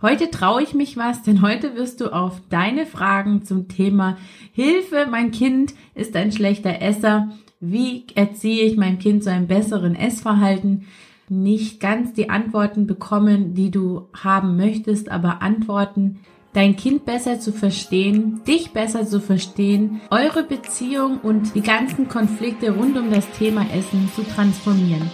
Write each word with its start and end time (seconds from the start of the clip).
Heute 0.00 0.30
traue 0.30 0.62
ich 0.62 0.74
mich 0.74 0.96
was, 0.96 1.24
denn 1.24 1.42
heute 1.42 1.74
wirst 1.74 2.00
du 2.00 2.14
auf 2.14 2.40
deine 2.50 2.86
Fragen 2.86 3.42
zum 3.44 3.66
Thema 3.66 4.16
Hilfe, 4.52 5.08
mein 5.10 5.32
Kind 5.32 5.74
ist 5.96 6.14
ein 6.14 6.30
schlechter 6.30 6.80
Esser, 6.80 7.30
wie 7.58 8.04
erziehe 8.14 8.62
ich 8.64 8.76
mein 8.76 9.00
Kind 9.00 9.24
zu 9.24 9.32
einem 9.32 9.48
besseren 9.48 9.96
Essverhalten, 9.96 10.86
nicht 11.28 11.80
ganz 11.80 12.12
die 12.12 12.30
Antworten 12.30 12.86
bekommen, 12.86 13.54
die 13.54 13.72
du 13.72 14.06
haben 14.14 14.56
möchtest, 14.56 15.10
aber 15.10 15.42
Antworten, 15.42 16.20
dein 16.52 16.76
Kind 16.76 17.04
besser 17.04 17.40
zu 17.40 17.50
verstehen, 17.50 18.42
dich 18.46 18.70
besser 18.70 19.04
zu 19.04 19.20
verstehen, 19.20 20.00
eure 20.10 20.44
Beziehung 20.44 21.18
und 21.18 21.56
die 21.56 21.60
ganzen 21.60 22.06
Konflikte 22.06 22.70
rund 22.70 22.96
um 22.96 23.10
das 23.10 23.28
Thema 23.32 23.66
Essen 23.74 24.08
zu 24.14 24.22
transformieren. 24.22 25.10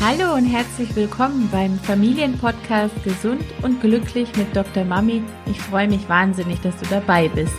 Hallo 0.00 0.36
und 0.36 0.44
herzlich 0.44 0.94
willkommen 0.94 1.48
beim 1.50 1.76
Familienpodcast 1.76 3.02
Gesund 3.02 3.42
und 3.62 3.80
Glücklich 3.80 4.28
mit 4.36 4.54
Dr. 4.54 4.84
Mami. 4.84 5.24
Ich 5.46 5.60
freue 5.60 5.88
mich 5.88 6.08
wahnsinnig, 6.08 6.60
dass 6.60 6.78
du 6.78 6.86
dabei 6.86 7.28
bist. 7.28 7.52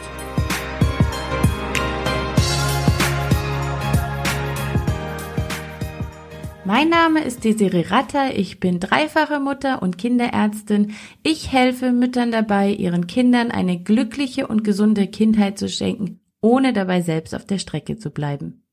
Mein 6.63 6.87
Name 6.87 7.25
ist 7.25 7.43
Desiree 7.43 7.87
Ratter, 7.89 8.33
ich 8.33 8.61
bin 8.61 8.79
dreifache 8.79 9.41
Mutter 9.41 9.81
und 9.81 9.97
Kinderärztin. 9.97 10.93
Ich 11.23 11.51
helfe 11.51 11.91
Müttern 11.91 12.31
dabei, 12.31 12.69
ihren 12.71 13.05
Kindern 13.07 13.51
eine 13.51 13.83
glückliche 13.83 14.47
und 14.47 14.63
gesunde 14.63 15.07
Kindheit 15.07 15.59
zu 15.59 15.67
schenken, 15.67 16.21
ohne 16.39 16.71
dabei 16.71 17.01
selbst 17.01 17.35
auf 17.35 17.45
der 17.45 17.57
Strecke 17.57 17.97
zu 17.97 18.11
bleiben. 18.11 18.63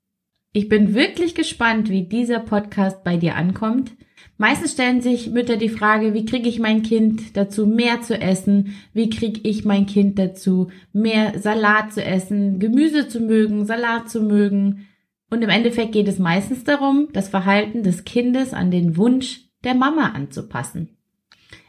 Ich 0.56 0.70
bin 0.70 0.94
wirklich 0.94 1.34
gespannt, 1.34 1.90
wie 1.90 2.04
dieser 2.04 2.38
Podcast 2.38 3.04
bei 3.04 3.18
dir 3.18 3.34
ankommt. 3.34 3.92
Meistens 4.38 4.72
stellen 4.72 5.02
sich 5.02 5.28
Mütter 5.28 5.58
die 5.58 5.68
Frage, 5.68 6.14
wie 6.14 6.24
kriege 6.24 6.48
ich 6.48 6.58
mein 6.58 6.82
Kind 6.82 7.36
dazu, 7.36 7.66
mehr 7.66 8.00
zu 8.00 8.18
essen? 8.18 8.74
Wie 8.94 9.10
kriege 9.10 9.46
ich 9.46 9.66
mein 9.66 9.84
Kind 9.84 10.18
dazu, 10.18 10.70
mehr 10.94 11.38
Salat 11.38 11.92
zu 11.92 12.02
essen, 12.02 12.58
Gemüse 12.58 13.06
zu 13.06 13.20
mögen, 13.20 13.66
Salat 13.66 14.08
zu 14.08 14.22
mögen? 14.22 14.86
Und 15.28 15.42
im 15.42 15.50
Endeffekt 15.50 15.92
geht 15.92 16.08
es 16.08 16.18
meistens 16.18 16.64
darum, 16.64 17.08
das 17.12 17.28
Verhalten 17.28 17.82
des 17.82 18.04
Kindes 18.04 18.54
an 18.54 18.70
den 18.70 18.96
Wunsch 18.96 19.50
der 19.62 19.74
Mama 19.74 20.12
anzupassen. 20.14 20.96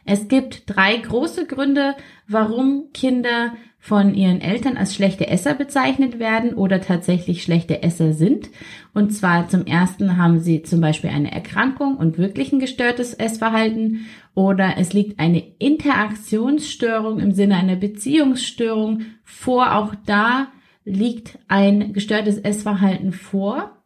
Es 0.06 0.28
gibt 0.28 0.62
drei 0.64 0.96
große 0.96 1.44
Gründe, 1.44 1.94
warum 2.26 2.88
Kinder 2.94 3.52
von 3.78 4.14
ihren 4.14 4.40
Eltern 4.40 4.76
als 4.76 4.94
schlechte 4.94 5.28
Esser 5.28 5.54
bezeichnet 5.54 6.18
werden 6.18 6.54
oder 6.54 6.80
tatsächlich 6.80 7.42
schlechte 7.42 7.82
Esser 7.82 8.12
sind. 8.12 8.50
Und 8.92 9.12
zwar 9.12 9.48
zum 9.48 9.66
ersten 9.66 10.16
haben 10.16 10.40
sie 10.40 10.62
zum 10.62 10.80
Beispiel 10.80 11.10
eine 11.10 11.30
Erkrankung 11.30 11.96
und 11.96 12.18
wirklich 12.18 12.52
ein 12.52 12.58
gestörtes 12.58 13.14
Essverhalten 13.14 14.06
oder 14.34 14.74
es 14.78 14.92
liegt 14.92 15.20
eine 15.20 15.42
Interaktionsstörung 15.58 17.20
im 17.20 17.32
Sinne 17.32 17.56
einer 17.56 17.76
Beziehungsstörung 17.76 19.02
vor. 19.24 19.74
Auch 19.76 19.94
da 20.06 20.48
liegt 20.84 21.38
ein 21.48 21.92
gestörtes 21.92 22.38
Essverhalten 22.38 23.12
vor 23.12 23.77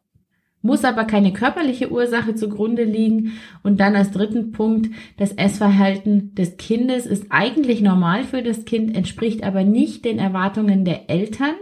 muss 0.63 0.85
aber 0.85 1.05
keine 1.05 1.33
körperliche 1.33 1.91
Ursache 1.91 2.35
zugrunde 2.35 2.85
liegen. 2.85 3.33
Und 3.63 3.81
dann 3.81 3.97
als 3.97 4.13
dritten 4.13 4.53
Punkt, 4.53 4.95
das 5.19 5.33
Essverhalten 5.33 6.35
des 6.35 6.57
Kindes 6.57 7.05
ist 7.05 7.27
eigentlich 7.31 7.83
normal 7.83 8.25
für 8.25 8.43
das 8.43 8.65
Kind, 8.65 8.97
entspricht 8.97 9.45
aber 9.45 9.65
nicht 9.65 10.05
den 10.05 10.19
Erwartungen 10.19 10.85
der 10.85 11.11
Eltern. 11.11 11.55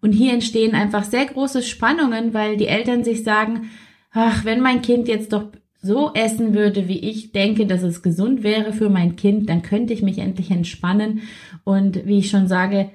Und 0.00 0.12
hier 0.12 0.32
entstehen 0.32 0.74
einfach 0.74 1.04
sehr 1.04 1.26
große 1.26 1.62
Spannungen, 1.62 2.32
weil 2.32 2.56
die 2.56 2.66
Eltern 2.66 3.04
sich 3.04 3.22
sagen, 3.22 3.70
ach, 4.10 4.44
wenn 4.44 4.60
mein 4.60 4.80
Kind 4.80 5.08
jetzt 5.08 5.32
doch 5.32 5.48
so 5.82 6.12
essen 6.14 6.54
würde, 6.54 6.88
wie 6.88 6.98
ich 6.98 7.32
denke, 7.32 7.66
dass 7.66 7.82
es 7.82 8.02
gesund 8.02 8.42
wäre 8.42 8.72
für 8.72 8.90
mein 8.90 9.16
Kind, 9.16 9.48
dann 9.48 9.62
könnte 9.62 9.92
ich 9.92 10.02
mich 10.02 10.18
endlich 10.18 10.50
entspannen. 10.50 11.22
Und 11.64 12.06
wie 12.06 12.18
ich 12.18 12.30
schon 12.30 12.48
sage, 12.48 12.90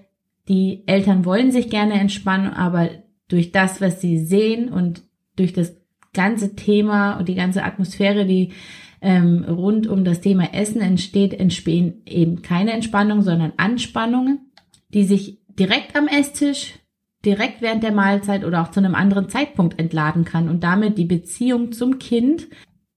die 0.47 0.83
Eltern 0.85 1.25
wollen 1.25 1.51
sich 1.51 1.69
gerne 1.69 1.93
entspannen, 1.93 2.53
aber 2.53 2.89
durch 3.27 3.51
das, 3.51 3.81
was 3.81 4.01
sie 4.01 4.19
sehen 4.19 4.69
und 4.69 5.03
durch 5.35 5.53
das 5.53 5.75
ganze 6.13 6.55
Thema 6.55 7.17
und 7.17 7.27
die 7.27 7.35
ganze 7.35 7.63
Atmosphäre, 7.63 8.25
die 8.25 8.53
ähm, 9.01 9.43
rund 9.47 9.87
um 9.87 10.03
das 10.03 10.21
Thema 10.21 10.53
Essen 10.53 10.81
entsteht, 10.81 11.33
entstehen 11.33 12.01
eben 12.05 12.41
keine 12.41 12.71
Entspannung, 12.71 13.21
sondern 13.21 13.53
Anspannungen, 13.57 14.51
die 14.89 15.03
sich 15.03 15.39
direkt 15.47 15.95
am 15.95 16.07
Esstisch, 16.07 16.79
direkt 17.23 17.61
während 17.61 17.83
der 17.83 17.91
Mahlzeit 17.91 18.43
oder 18.45 18.61
auch 18.61 18.71
zu 18.71 18.79
einem 18.79 18.95
anderen 18.95 19.29
Zeitpunkt 19.29 19.79
entladen 19.79 20.25
kann 20.25 20.49
und 20.49 20.63
damit 20.63 20.97
die 20.97 21.05
Beziehung 21.05 21.71
zum 21.71 21.99
Kind 21.99 22.47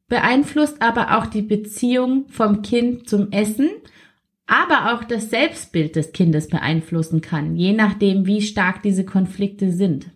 beeinflusst, 0.09 0.81
aber 0.81 1.19
auch 1.19 1.27
die 1.27 1.43
Beziehung 1.43 2.27
vom 2.28 2.62
Kind 2.62 3.09
zum 3.09 3.31
Essen, 3.31 3.69
aber 4.47 4.94
auch 4.94 5.04
das 5.04 5.28
Selbstbild 5.28 5.97
des 5.97 6.12
Kindes 6.12 6.48
beeinflussen 6.48 7.21
kann, 7.21 7.54
je 7.56 7.75
nachdem, 7.75 8.27
wie 8.27 8.41
stark 8.41 8.82
diese 8.82 9.04
Konflikte 9.04 9.71
sind. 9.72 10.10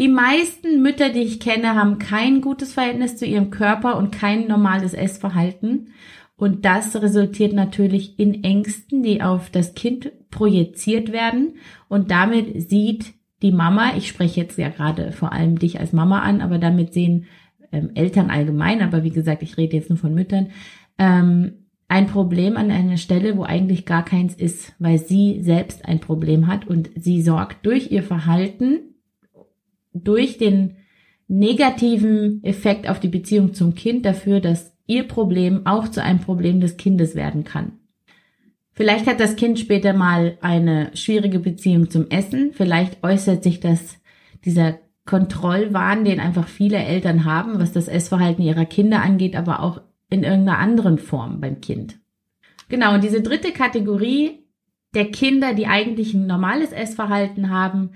Die 0.00 0.08
meisten 0.08 0.80
Mütter, 0.80 1.10
die 1.10 1.20
ich 1.20 1.40
kenne, 1.40 1.74
haben 1.74 1.98
kein 1.98 2.40
gutes 2.40 2.72
Verhältnis 2.72 3.18
zu 3.18 3.26
ihrem 3.26 3.50
Körper 3.50 3.98
und 3.98 4.10
kein 4.10 4.48
normales 4.48 4.94
Essverhalten. 4.94 5.88
Und 6.36 6.64
das 6.64 6.96
resultiert 6.96 7.52
natürlich 7.52 8.18
in 8.18 8.42
Ängsten, 8.42 9.02
die 9.02 9.20
auf 9.20 9.50
das 9.50 9.74
Kind 9.74 10.10
projiziert 10.30 11.12
werden. 11.12 11.56
Und 11.88 12.10
damit 12.10 12.70
sieht 12.70 13.12
die 13.42 13.52
Mama, 13.52 13.92
ich 13.94 14.08
spreche 14.08 14.40
jetzt 14.40 14.56
ja 14.56 14.70
gerade 14.70 15.12
vor 15.12 15.32
allem 15.32 15.58
dich 15.58 15.78
als 15.78 15.92
Mama 15.92 16.20
an, 16.20 16.40
aber 16.40 16.56
damit 16.56 16.94
sehen 16.94 17.26
ähm, 17.70 17.90
Eltern 17.94 18.30
allgemein, 18.30 18.80
aber 18.80 19.04
wie 19.04 19.10
gesagt, 19.10 19.42
ich 19.42 19.58
rede 19.58 19.76
jetzt 19.76 19.90
nur 19.90 19.98
von 19.98 20.14
Müttern, 20.14 20.48
ähm, 20.96 21.66
ein 21.88 22.06
Problem 22.06 22.56
an 22.56 22.70
einer 22.70 22.96
Stelle, 22.96 23.36
wo 23.36 23.42
eigentlich 23.42 23.84
gar 23.84 24.04
keins 24.04 24.34
ist, 24.34 24.72
weil 24.78 24.96
sie 24.96 25.42
selbst 25.42 25.84
ein 25.84 26.00
Problem 26.00 26.46
hat 26.46 26.66
und 26.66 26.88
sie 26.96 27.20
sorgt 27.20 27.66
durch 27.66 27.90
ihr 27.90 28.02
Verhalten 28.02 28.89
durch 29.92 30.38
den 30.38 30.76
negativen 31.28 32.42
Effekt 32.42 32.88
auf 32.88 33.00
die 33.00 33.08
Beziehung 33.08 33.54
zum 33.54 33.74
Kind 33.74 34.04
dafür, 34.04 34.40
dass 34.40 34.76
ihr 34.86 35.04
Problem 35.04 35.66
auch 35.66 35.88
zu 35.88 36.02
einem 36.02 36.18
Problem 36.18 36.60
des 36.60 36.76
Kindes 36.76 37.14
werden 37.14 37.44
kann. 37.44 37.72
Vielleicht 38.72 39.06
hat 39.06 39.20
das 39.20 39.36
Kind 39.36 39.58
später 39.58 39.92
mal 39.92 40.38
eine 40.40 40.90
schwierige 40.94 41.38
Beziehung 41.38 41.90
zum 41.90 42.08
Essen. 42.08 42.52
Vielleicht 42.52 43.04
äußert 43.04 43.42
sich 43.42 43.60
das, 43.60 44.00
dieser 44.44 44.78
Kontrollwahn, 45.06 46.04
den 46.04 46.18
einfach 46.18 46.48
viele 46.48 46.78
Eltern 46.78 47.24
haben, 47.24 47.60
was 47.60 47.72
das 47.72 47.88
Essverhalten 47.88 48.42
ihrer 48.42 48.64
Kinder 48.64 49.02
angeht, 49.02 49.36
aber 49.36 49.62
auch 49.62 49.80
in 50.08 50.22
irgendeiner 50.22 50.58
anderen 50.58 50.98
Form 50.98 51.40
beim 51.40 51.60
Kind. 51.60 51.98
Genau, 52.68 52.94
und 52.94 53.04
diese 53.04 53.20
dritte 53.20 53.52
Kategorie 53.52 54.46
der 54.94 55.10
Kinder, 55.10 55.54
die 55.54 55.66
eigentlich 55.66 56.14
ein 56.14 56.26
normales 56.26 56.72
Essverhalten 56.72 57.50
haben, 57.50 57.90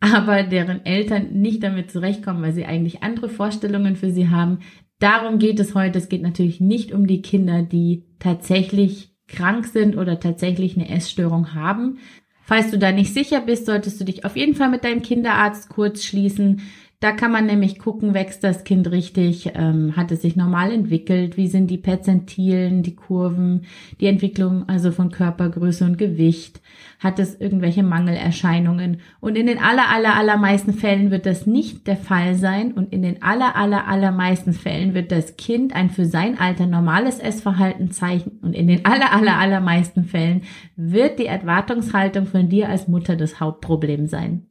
aber 0.00 0.42
deren 0.42 0.84
Eltern 0.84 1.40
nicht 1.40 1.62
damit 1.62 1.90
zurechtkommen, 1.90 2.42
weil 2.42 2.52
sie 2.52 2.64
eigentlich 2.64 3.02
andere 3.02 3.28
Vorstellungen 3.28 3.96
für 3.96 4.10
sie 4.10 4.28
haben. 4.28 4.60
Darum 4.98 5.38
geht 5.38 5.60
es 5.60 5.74
heute. 5.74 5.98
Es 5.98 6.08
geht 6.08 6.22
natürlich 6.22 6.60
nicht 6.60 6.92
um 6.92 7.06
die 7.06 7.22
Kinder, 7.22 7.62
die 7.62 8.04
tatsächlich 8.18 9.14
krank 9.28 9.66
sind 9.66 9.96
oder 9.96 10.18
tatsächlich 10.18 10.76
eine 10.76 10.90
Essstörung 10.90 11.54
haben. 11.54 11.98
Falls 12.42 12.70
du 12.70 12.78
da 12.78 12.90
nicht 12.90 13.14
sicher 13.14 13.40
bist, 13.40 13.66
solltest 13.66 14.00
du 14.00 14.04
dich 14.04 14.24
auf 14.24 14.36
jeden 14.36 14.54
Fall 14.54 14.70
mit 14.70 14.84
deinem 14.84 15.02
Kinderarzt 15.02 15.68
kurz 15.68 16.04
schließen. 16.04 16.62
Da 17.00 17.12
kann 17.12 17.32
man 17.32 17.46
nämlich 17.46 17.78
gucken, 17.78 18.12
wächst 18.12 18.44
das 18.44 18.62
Kind 18.62 18.90
richtig, 18.90 19.52
ähm, 19.54 19.96
hat 19.96 20.12
es 20.12 20.20
sich 20.20 20.36
normal 20.36 20.70
entwickelt, 20.70 21.38
wie 21.38 21.48
sind 21.48 21.68
die 21.68 21.78
Perzentilen, 21.78 22.82
die 22.82 22.94
Kurven, 22.94 23.62
die 24.00 24.06
Entwicklung 24.06 24.68
also 24.68 24.92
von 24.92 25.10
Körpergröße 25.10 25.86
und 25.86 25.96
Gewicht, 25.96 26.60
hat 26.98 27.18
es 27.18 27.40
irgendwelche 27.40 27.82
Mangelerscheinungen. 27.82 29.00
Und 29.18 29.38
in 29.38 29.46
den 29.46 29.56
aller, 29.56 29.88
aller, 29.88 30.14
allermeisten 30.14 30.74
Fällen 30.74 31.10
wird 31.10 31.24
das 31.24 31.46
nicht 31.46 31.86
der 31.86 31.96
Fall 31.96 32.34
sein 32.34 32.72
und 32.72 32.92
in 32.92 33.00
den 33.00 33.22
aller, 33.22 33.56
aller, 33.56 33.88
allermeisten 33.88 34.52
Fällen 34.52 34.92
wird 34.92 35.10
das 35.10 35.38
Kind 35.38 35.74
ein 35.74 35.88
für 35.88 36.04
sein 36.04 36.38
Alter 36.38 36.66
normales 36.66 37.18
Essverhalten 37.18 37.90
zeichnen 37.92 38.40
und 38.42 38.54
in 38.54 38.68
den 38.68 38.84
aller, 38.84 39.10
aller, 39.14 39.38
allermeisten 39.38 40.04
Fällen 40.04 40.42
wird 40.76 41.18
die 41.18 41.26
Erwartungshaltung 41.26 42.26
von 42.26 42.50
dir 42.50 42.68
als 42.68 42.88
Mutter 42.88 43.16
das 43.16 43.40
Hauptproblem 43.40 44.06
sein. 44.06 44.49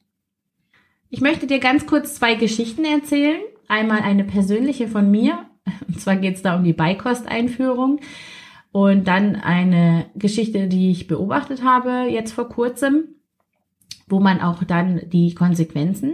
Ich 1.12 1.22
möchte 1.22 1.48
dir 1.48 1.60
ganz 1.60 1.88
kurz 1.88 2.14
zwei 2.14 2.36
Geschichten 2.36 2.86
erzählen. 2.86 3.42
Einmal 3.68 4.02
eine 4.02 4.24
persönliche 4.24 4.88
von 4.88 5.10
mir. 5.10 5.46
Und 5.88 6.00
zwar 6.00 6.16
geht 6.16 6.36
es 6.36 6.44
da 6.44 6.56
um 6.56 6.64
die 6.64 6.74
Beikosteinführung. 6.74 8.00
Und 8.72 9.08
dann 9.08 9.36
eine 9.36 10.06
Geschichte, 10.16 10.68
die 10.68 10.92
ich 10.92 11.08
beobachtet 11.08 11.64
habe 11.64 12.08
jetzt 12.10 12.34
vor 12.34 12.48
kurzem, 12.48 13.16
wo 14.08 14.20
man 14.20 14.40
auch 14.40 14.64
dann 14.64 15.02
die 15.10 15.34
Konsequenzen 15.34 16.14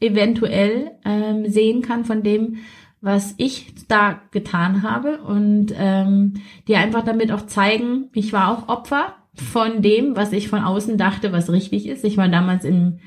eventuell 0.00 0.92
ähm, 1.04 1.46
sehen 1.46 1.82
kann 1.82 2.06
von 2.06 2.22
dem, 2.22 2.56
was 3.02 3.34
ich 3.36 3.74
da 3.88 4.22
getan 4.30 4.82
habe 4.82 5.20
und 5.20 5.74
ähm, 5.76 6.34
die 6.68 6.76
einfach 6.76 7.04
damit 7.04 7.32
auch 7.32 7.44
zeigen, 7.46 8.08
ich 8.14 8.32
war 8.32 8.50
auch 8.50 8.68
Opfer 8.68 9.14
von 9.34 9.82
dem, 9.82 10.16
was 10.16 10.32
ich 10.32 10.48
von 10.48 10.62
außen 10.62 10.96
dachte, 10.96 11.32
was 11.32 11.52
richtig 11.52 11.86
ist. 11.86 12.04
Ich 12.04 12.16
war 12.16 12.28
damals 12.28 12.64
im 12.64 12.98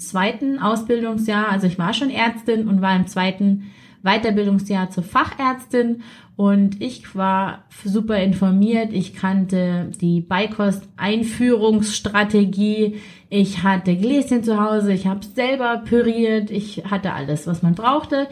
zweiten 0.00 0.58
Ausbildungsjahr, 0.58 1.48
also 1.48 1.66
ich 1.66 1.78
war 1.78 1.94
schon 1.94 2.10
Ärztin 2.10 2.68
und 2.68 2.82
war 2.82 2.94
im 2.96 3.06
zweiten 3.06 3.70
Weiterbildungsjahr 4.02 4.90
zur 4.90 5.04
Fachärztin 5.04 6.02
und 6.36 6.80
ich 6.80 7.14
war 7.14 7.64
super 7.84 8.16
informiert. 8.16 8.92
Ich 8.92 9.14
kannte 9.14 9.92
die 10.00 10.22
Beikost-Einführungsstrategie. 10.22 12.96
Ich 13.28 13.62
hatte 13.62 13.94
Gläschen 13.94 14.42
zu 14.42 14.58
Hause. 14.58 14.94
Ich 14.94 15.06
habe 15.06 15.22
selber 15.22 15.82
püriert. 15.84 16.50
Ich 16.50 16.84
hatte 16.90 17.12
alles, 17.12 17.46
was 17.46 17.60
man 17.62 17.74
brauchte 17.74 18.26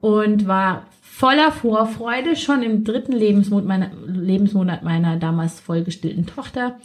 und 0.00 0.48
war 0.48 0.86
voller 1.00 1.52
Vorfreude 1.52 2.36
schon 2.36 2.62
im 2.62 2.84
dritten 2.84 3.12
Lebensmonat 3.12 3.66
meiner, 3.66 3.90
Lebensmonat 4.06 4.82
meiner 4.82 5.16
damals 5.16 5.60
vollgestillten 5.60 6.26
Tochter 6.26 6.78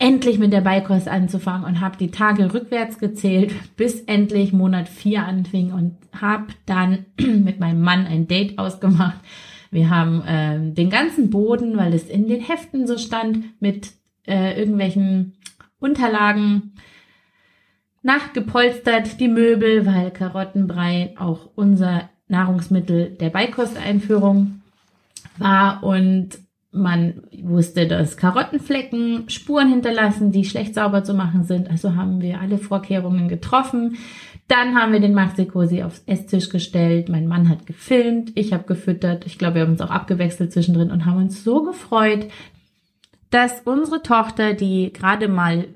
endlich 0.00 0.38
mit 0.38 0.52
der 0.52 0.62
Beikost 0.62 1.08
anzufangen 1.08 1.66
und 1.66 1.80
habe 1.80 1.98
die 1.98 2.10
Tage 2.10 2.52
rückwärts 2.52 2.98
gezählt, 2.98 3.52
bis 3.76 4.00
endlich 4.00 4.52
Monat 4.52 4.88
4 4.88 5.24
anfing 5.24 5.72
und 5.72 5.96
habe 6.18 6.46
dann 6.66 7.04
mit 7.20 7.60
meinem 7.60 7.82
Mann 7.82 8.06
ein 8.06 8.26
Date 8.26 8.58
ausgemacht. 8.58 9.20
Wir 9.70 9.90
haben 9.90 10.22
äh, 10.22 10.72
den 10.72 10.90
ganzen 10.90 11.30
Boden, 11.30 11.76
weil 11.76 11.94
es 11.94 12.08
in 12.08 12.26
den 12.26 12.40
Heften 12.40 12.86
so 12.86 12.96
stand, 12.96 13.60
mit 13.60 13.92
äh, 14.26 14.58
irgendwelchen 14.58 15.34
Unterlagen 15.78 16.72
nachgepolstert, 18.02 19.20
die 19.20 19.28
Möbel, 19.28 19.84
weil 19.84 20.10
Karottenbrei 20.10 21.14
auch 21.18 21.50
unser 21.54 22.08
Nahrungsmittel 22.26 23.10
der 23.10 23.28
Beikosteinführung 23.28 24.62
war 25.36 25.84
und 25.84 26.38
man 26.72 27.22
wusste, 27.42 27.86
dass 27.88 28.16
Karottenflecken 28.16 29.28
Spuren 29.28 29.68
hinterlassen, 29.68 30.30
die 30.30 30.44
schlecht 30.44 30.74
sauber 30.74 31.02
zu 31.02 31.14
machen 31.14 31.42
sind. 31.42 31.68
Also 31.68 31.96
haben 31.96 32.20
wir 32.20 32.40
alle 32.40 32.58
Vorkehrungen 32.58 33.28
getroffen. 33.28 33.96
Dann 34.46 34.76
haben 34.76 34.92
wir 34.92 35.00
den 35.00 35.14
Maxi-Cosi 35.14 35.82
aufs 35.82 36.02
Esstisch 36.06 36.48
gestellt. 36.48 37.08
Mein 37.08 37.26
Mann 37.26 37.48
hat 37.48 37.66
gefilmt, 37.66 38.32
ich 38.34 38.52
habe 38.52 38.64
gefüttert. 38.64 39.26
Ich 39.26 39.38
glaube, 39.38 39.56
wir 39.56 39.62
haben 39.62 39.72
uns 39.72 39.80
auch 39.80 39.90
abgewechselt 39.90 40.52
zwischendrin 40.52 40.90
und 40.90 41.06
haben 41.06 41.18
uns 41.18 41.42
so 41.42 41.62
gefreut, 41.62 42.28
dass 43.30 43.62
unsere 43.64 44.02
Tochter, 44.02 44.54
die 44.54 44.92
gerade 44.92 45.28
mal 45.28 45.68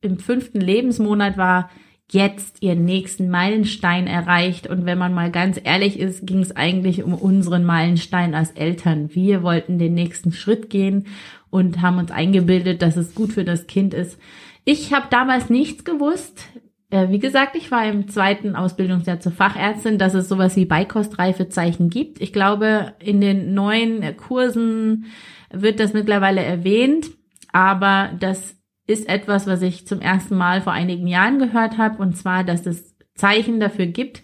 im 0.00 0.18
fünften 0.18 0.60
Lebensmonat 0.60 1.36
war, 1.36 1.70
jetzt 2.10 2.62
ihren 2.62 2.84
nächsten 2.84 3.28
Meilenstein 3.28 4.06
erreicht. 4.06 4.66
Und 4.66 4.86
wenn 4.86 4.98
man 4.98 5.14
mal 5.14 5.30
ganz 5.30 5.60
ehrlich 5.62 5.98
ist, 5.98 6.26
ging 6.26 6.40
es 6.40 6.56
eigentlich 6.56 7.02
um 7.02 7.14
unseren 7.14 7.64
Meilenstein 7.64 8.34
als 8.34 8.52
Eltern. 8.52 9.14
Wir 9.14 9.42
wollten 9.42 9.78
den 9.78 9.94
nächsten 9.94 10.32
Schritt 10.32 10.70
gehen 10.70 11.06
und 11.50 11.82
haben 11.82 11.98
uns 11.98 12.10
eingebildet, 12.10 12.82
dass 12.82 12.96
es 12.96 13.14
gut 13.14 13.32
für 13.32 13.44
das 13.44 13.66
Kind 13.66 13.94
ist. 13.94 14.18
Ich 14.64 14.92
habe 14.92 15.06
damals 15.10 15.50
nichts 15.50 15.84
gewusst. 15.84 16.46
Äh, 16.90 17.10
wie 17.10 17.18
gesagt, 17.18 17.56
ich 17.56 17.70
war 17.70 17.86
im 17.86 18.08
zweiten 18.08 18.56
Ausbildungsjahr 18.56 19.20
zur 19.20 19.32
Fachärztin, 19.32 19.98
dass 19.98 20.14
es 20.14 20.28
sowas 20.28 20.56
wie 20.56 20.64
Beikostreifezeichen 20.64 21.90
gibt. 21.90 22.20
Ich 22.20 22.32
glaube, 22.32 22.94
in 22.98 23.20
den 23.20 23.54
neuen 23.54 24.16
Kursen 24.16 25.06
wird 25.50 25.80
das 25.80 25.92
mittlerweile 25.92 26.42
erwähnt, 26.42 27.10
aber 27.52 28.10
das 28.18 28.57
ist 28.88 29.08
etwas, 29.08 29.46
was 29.46 29.62
ich 29.62 29.86
zum 29.86 30.00
ersten 30.00 30.36
Mal 30.36 30.62
vor 30.62 30.72
einigen 30.72 31.06
Jahren 31.06 31.38
gehört 31.38 31.78
habe, 31.78 32.02
und 32.02 32.16
zwar, 32.16 32.42
dass 32.42 32.66
es 32.66 32.96
Zeichen 33.14 33.60
dafür 33.60 33.86
gibt, 33.86 34.22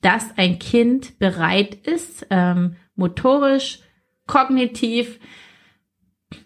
dass 0.00 0.38
ein 0.38 0.58
Kind 0.58 1.18
bereit 1.18 1.74
ist, 1.74 2.26
ähm, 2.30 2.76
motorisch, 2.94 3.80
kognitiv 4.26 5.18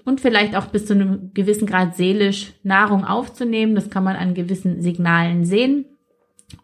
und 0.05 0.20
vielleicht 0.20 0.56
auch 0.56 0.67
bis 0.67 0.87
zu 0.87 0.94
einem 0.94 1.32
gewissen 1.35 1.67
Grad 1.67 1.94
seelisch 1.94 2.55
Nahrung 2.62 3.05
aufzunehmen. 3.05 3.75
Das 3.75 3.91
kann 3.91 4.05
man 4.05 4.17
an 4.17 4.35
gewissen 4.35 4.81
Signalen 4.81 5.44
sehen. 5.44 5.85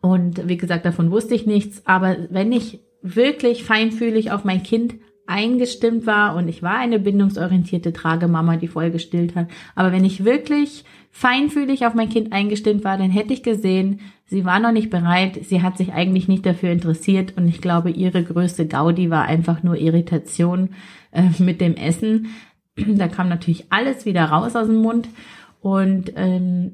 Und 0.00 0.48
wie 0.48 0.56
gesagt, 0.56 0.86
davon 0.86 1.10
wusste 1.10 1.34
ich 1.34 1.46
nichts. 1.46 1.86
Aber 1.86 2.16
wenn 2.30 2.52
ich 2.52 2.80
wirklich 3.02 3.64
feinfühlig 3.64 4.30
auf 4.30 4.44
mein 4.44 4.62
Kind 4.62 4.94
eingestimmt 5.26 6.06
war 6.06 6.36
und 6.36 6.48
ich 6.48 6.62
war 6.62 6.78
eine 6.78 6.98
bindungsorientierte 6.98 7.92
Tragemama, 7.92 8.56
die 8.56 8.68
voll 8.68 8.90
gestillt 8.90 9.34
hat. 9.34 9.48
Aber 9.74 9.92
wenn 9.92 10.04
ich 10.04 10.24
wirklich 10.24 10.84
feinfühlig 11.10 11.86
auf 11.86 11.94
mein 11.94 12.08
Kind 12.08 12.32
eingestimmt 12.32 12.84
war, 12.84 12.98
dann 12.98 13.10
hätte 13.10 13.32
ich 13.32 13.42
gesehen, 13.42 14.00
sie 14.26 14.44
war 14.44 14.60
noch 14.60 14.72
nicht 14.72 14.90
bereit, 14.90 15.38
sie 15.44 15.62
hat 15.62 15.78
sich 15.78 15.92
eigentlich 15.92 16.28
nicht 16.28 16.44
dafür 16.44 16.70
interessiert 16.70 17.34
und 17.36 17.48
ich 17.48 17.60
glaube, 17.60 17.90
ihre 17.90 18.22
größte 18.22 18.66
Gaudi 18.66 19.10
war 19.10 19.24
einfach 19.24 19.62
nur 19.62 19.76
Irritation 19.76 20.70
äh, 21.12 21.22
mit 21.38 21.60
dem 21.60 21.74
Essen. 21.76 22.26
Da 22.76 23.06
kam 23.06 23.28
natürlich 23.28 23.66
alles 23.70 24.04
wieder 24.04 24.24
raus 24.24 24.56
aus 24.56 24.66
dem 24.66 24.82
Mund 24.82 25.08
und 25.60 26.12
ähm, 26.16 26.72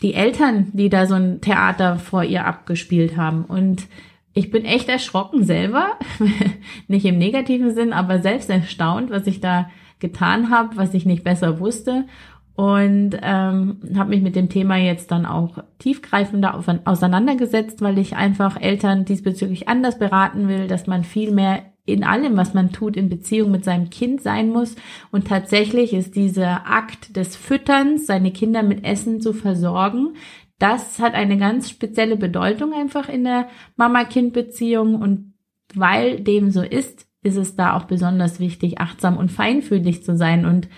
die 0.00 0.14
Eltern, 0.14 0.68
die 0.72 0.88
da 0.88 1.06
so 1.06 1.14
ein 1.14 1.40
Theater 1.40 1.96
vor 1.96 2.24
ihr 2.24 2.46
abgespielt 2.46 3.16
haben 3.16 3.44
und 3.44 3.86
ich 4.34 4.50
bin 4.50 4.64
echt 4.64 4.88
erschrocken 4.88 5.44
selber, 5.44 5.98
nicht 6.88 7.04
im 7.04 7.18
negativen 7.18 7.74
Sinn, 7.74 7.92
aber 7.92 8.20
selbst 8.20 8.50
erstaunt, 8.50 9.10
was 9.10 9.26
ich 9.26 9.40
da 9.40 9.70
getan 9.98 10.50
habe, 10.50 10.76
was 10.76 10.94
ich 10.94 11.06
nicht 11.06 11.22
besser 11.22 11.60
wusste 11.60 12.06
und 12.54 13.16
ähm, 13.22 13.80
habe 13.96 14.10
mich 14.10 14.22
mit 14.22 14.36
dem 14.36 14.48
Thema 14.48 14.76
jetzt 14.76 15.10
dann 15.10 15.24
auch 15.24 15.58
tiefgreifender 15.78 16.62
auseinandergesetzt, 16.84 17.80
weil 17.80 17.98
ich 17.98 18.16
einfach 18.16 18.60
Eltern 18.60 19.04
diesbezüglich 19.04 19.68
anders 19.68 19.98
beraten 19.98 20.48
will, 20.48 20.66
dass 20.66 20.86
man 20.86 21.04
viel 21.04 21.32
mehr 21.32 21.62
in 21.84 22.04
allem, 22.04 22.36
was 22.36 22.54
man 22.54 22.70
tut, 22.70 22.96
in 22.96 23.08
Beziehung 23.08 23.50
mit 23.50 23.64
seinem 23.64 23.90
Kind 23.90 24.20
sein 24.20 24.50
muss. 24.50 24.76
Und 25.10 25.26
tatsächlich 25.26 25.92
ist 25.94 26.14
dieser 26.14 26.68
Akt 26.68 27.16
des 27.16 27.34
Fütterns, 27.34 28.06
seine 28.06 28.30
Kinder 28.30 28.62
mit 28.62 28.84
Essen 28.84 29.20
zu 29.20 29.32
versorgen, 29.32 30.14
das 30.62 31.00
hat 31.00 31.14
eine 31.14 31.38
ganz 31.38 31.68
spezielle 31.68 32.16
Bedeutung 32.16 32.72
einfach 32.72 33.08
in 33.08 33.24
der 33.24 33.48
Mama-Kind-Beziehung 33.76 34.94
und 34.94 35.34
weil 35.74 36.20
dem 36.20 36.50
so 36.50 36.62
ist, 36.62 37.08
ist 37.22 37.36
es 37.36 37.56
da 37.56 37.76
auch 37.76 37.84
besonders 37.84 38.38
wichtig, 38.38 38.80
achtsam 38.80 39.16
und 39.16 39.32
feinfühlig 39.32 40.04
zu 40.04 40.16
sein 40.16 40.46
und 40.46 40.68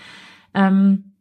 ähm, 0.55 1.13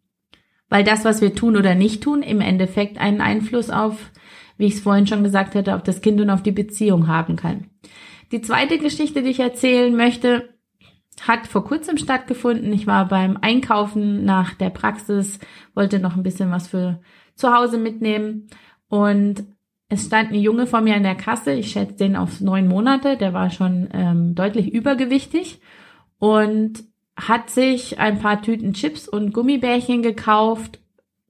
weil 0.70 0.86
das, 0.86 1.04
was 1.04 1.22
wir 1.22 1.36
tun 1.36 1.58
oder 1.58 1.76
nicht 1.76 2.02
tun, 2.04 2.24
im 2.24 2.40
Endeffekt 2.40 2.98
einen 3.00 3.20
Einfluss 3.20 3.70
auf, 3.70 4.12
wie 4.58 4.66
ich 4.66 4.76
es 4.76 4.82
vorhin 4.82 5.08
schon 5.08 5.24
gesagt 5.24 5.56
hatte, 5.56 5.76
auf 5.76 5.84
das 5.84 6.00
Kind 6.02 6.22
und 6.22 6.30
auf 6.30 6.42
die 6.42 6.52
Beziehung 6.52 7.08
haben 7.08 7.36
kann. 7.36 7.68
Die 8.32 8.42
zweite 8.42 8.78
Geschichte, 8.78 9.24
die 9.24 9.32
ich 9.32 9.40
erzählen 9.42 9.94
möchte, 9.94 10.50
hat 11.22 11.48
vor 11.48 11.66
kurzem 11.66 11.98
stattgefunden. 11.98 12.72
Ich 12.72 12.88
war 12.88 13.08
beim 13.08 13.38
Einkaufen 13.42 14.24
nach 14.24 14.54
der 14.54 14.70
Praxis, 14.70 15.40
wollte 15.76 16.00
noch 16.00 16.16
ein 16.16 16.24
bisschen 16.24 16.50
was 16.50 16.68
für 16.68 17.02
zu 17.36 17.54
Hause 17.54 17.78
mitnehmen. 17.78 18.48
Und 18.90 19.44
es 19.94 20.06
stand 20.06 20.32
ein 20.32 20.40
Junge 20.40 20.68
vor 20.68 20.82
mir 20.82 20.96
an 20.96 21.04
der 21.04 21.16
Kasse, 21.16 21.54
ich 21.54 21.72
schätze 21.72 21.96
den 21.96 22.16
auf 22.16 22.42
neun 22.42 22.68
Monate, 22.68 23.16
der 23.18 23.34
war 23.34 23.50
schon 23.50 23.90
ähm, 23.94 24.36
deutlich 24.36 24.74
übergewichtig 24.74 25.62
und 26.20 26.84
hat 27.16 27.50
sich 27.50 28.00
ein 28.00 28.20
paar 28.20 28.42
Tüten 28.42 28.74
Chips 28.74 29.08
und 29.08 29.34
Gummibärchen 29.34 30.02
gekauft. 30.02 30.80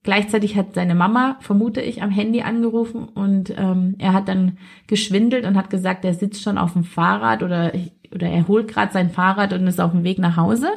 Gleichzeitig 0.04 0.56
hat 0.56 0.76
seine 0.76 0.96
Mama, 0.96 1.38
vermute 1.42 1.82
ich, 1.82 2.04
am 2.04 2.10
Handy 2.10 2.42
angerufen 2.42 3.06
und 3.06 3.54
ähm, 3.58 3.96
er 4.00 4.14
hat 4.14 4.28
dann 4.28 4.58
geschwindelt 4.88 5.46
und 5.46 5.58
hat 5.58 5.70
gesagt, 5.70 6.04
er 6.06 6.14
sitzt 6.14 6.42
schon 6.42 6.58
auf 6.58 6.74
dem 6.74 6.84
Fahrrad 6.84 7.44
oder, 7.44 7.72
oder 8.14 8.28
er 8.28 8.48
holt 8.48 8.68
gerade 8.68 8.92
sein 8.92 9.10
Fahrrad 9.10 9.54
und 9.54 9.68
ist 9.68 9.82
auf 9.82 9.92
dem 9.92 10.04
Weg 10.04 10.20
nach 10.20 10.38
Hause 10.38 10.70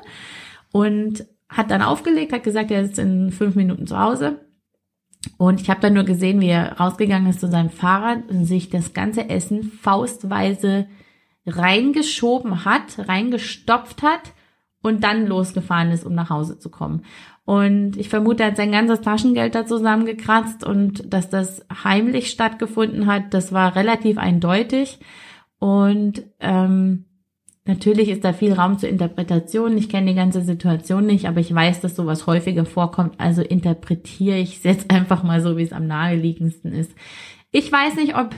und 0.72 1.24
hat 1.48 1.70
dann 1.70 1.82
aufgelegt, 1.82 2.32
hat 2.32 2.44
gesagt, 2.44 2.70
er 2.70 2.82
ist 2.82 2.98
in 2.98 3.30
fünf 3.30 3.54
Minuten 3.54 3.86
zu 3.86 3.98
Hause 3.98 4.40
und 5.38 5.60
ich 5.60 5.68
habe 5.68 5.80
dann 5.80 5.94
nur 5.94 6.04
gesehen, 6.04 6.40
wie 6.40 6.48
er 6.48 6.78
rausgegangen 6.78 7.28
ist 7.28 7.40
zu 7.40 7.48
seinem 7.48 7.70
Fahrrad 7.70 8.28
und 8.30 8.44
sich 8.44 8.70
das 8.70 8.94
ganze 8.94 9.28
Essen 9.28 9.62
faustweise 9.62 10.86
reingeschoben 11.46 12.64
hat, 12.64 13.08
reingestopft 13.08 14.02
hat 14.02 14.32
und 14.82 15.04
dann 15.04 15.26
losgefahren 15.26 15.90
ist, 15.90 16.04
um 16.04 16.14
nach 16.14 16.30
Hause 16.30 16.58
zu 16.58 16.70
kommen. 16.70 17.04
Und 17.44 17.96
ich 17.96 18.08
vermute, 18.08 18.42
er 18.42 18.50
hat 18.50 18.56
sein 18.56 18.72
ganzes 18.72 19.02
Taschengeld 19.02 19.54
da 19.54 19.66
zusammengekratzt 19.66 20.64
und 20.64 21.12
dass 21.12 21.28
das 21.28 21.64
heimlich 21.84 22.30
stattgefunden 22.30 23.06
hat, 23.06 23.34
das 23.34 23.52
war 23.52 23.76
relativ 23.76 24.18
eindeutig. 24.18 24.98
Und 25.58 26.24
ähm, 26.40 27.04
Natürlich 27.66 28.08
ist 28.08 28.24
da 28.24 28.32
viel 28.32 28.52
Raum 28.52 28.78
zur 28.78 28.88
Interpretation. 28.88 29.76
Ich 29.76 29.88
kenne 29.88 30.10
die 30.10 30.16
ganze 30.16 30.40
Situation 30.42 31.04
nicht, 31.04 31.26
aber 31.26 31.40
ich 31.40 31.52
weiß, 31.52 31.80
dass 31.80 31.96
sowas 31.96 32.26
häufiger 32.26 32.64
vorkommt. 32.64 33.14
Also 33.18 33.42
interpretiere 33.42 34.38
ich 34.38 34.58
es 34.58 34.62
jetzt 34.62 34.90
einfach 34.94 35.22
mal 35.22 35.40
so, 35.40 35.56
wie 35.56 35.62
es 35.62 35.72
am 35.72 35.86
naheliegendsten 35.86 36.72
ist. 36.72 36.92
Ich 37.50 37.70
weiß 37.70 37.96
nicht, 37.96 38.16
ob, 38.16 38.34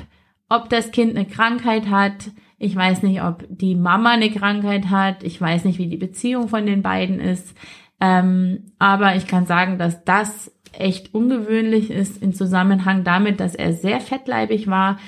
ob 0.49 0.71
das 0.71 0.93
Kind 0.93 1.17
eine 1.17 1.27
Krankheit 1.27 1.91
hat. 1.91 2.31
Ich 2.59 2.75
weiß 2.75 3.03
nicht, 3.03 3.23
ob 3.23 3.45
die 3.49 3.75
Mama 3.75 4.13
eine 4.13 4.31
Krankheit 4.31 4.91
hat. 4.91 5.23
Ich 5.23 5.41
weiß 5.41 5.65
nicht, 5.65 5.79
wie 5.79 5.89
die 5.89 5.97
Beziehung 5.97 6.49
von 6.49 6.65
den 6.65 6.83
beiden 6.83 7.21
ist. 7.21 7.55
Ähm, 8.01 8.73
aber 8.79 9.17
ich 9.17 9.27
kann 9.27 9.47
sagen, 9.47 9.77
dass 9.77 10.05
das 10.05 10.53
echt 10.73 11.15
ungewöhnlich 11.15 11.91
ist 11.91 12.23
im 12.23 12.33
Zusammenhang 12.33 13.05
damit, 13.05 13.41
dass 13.41 13.55
er 13.55 13.73
sehr 13.73 14.01
fettleibig 14.01 14.69
war, 14.69 14.99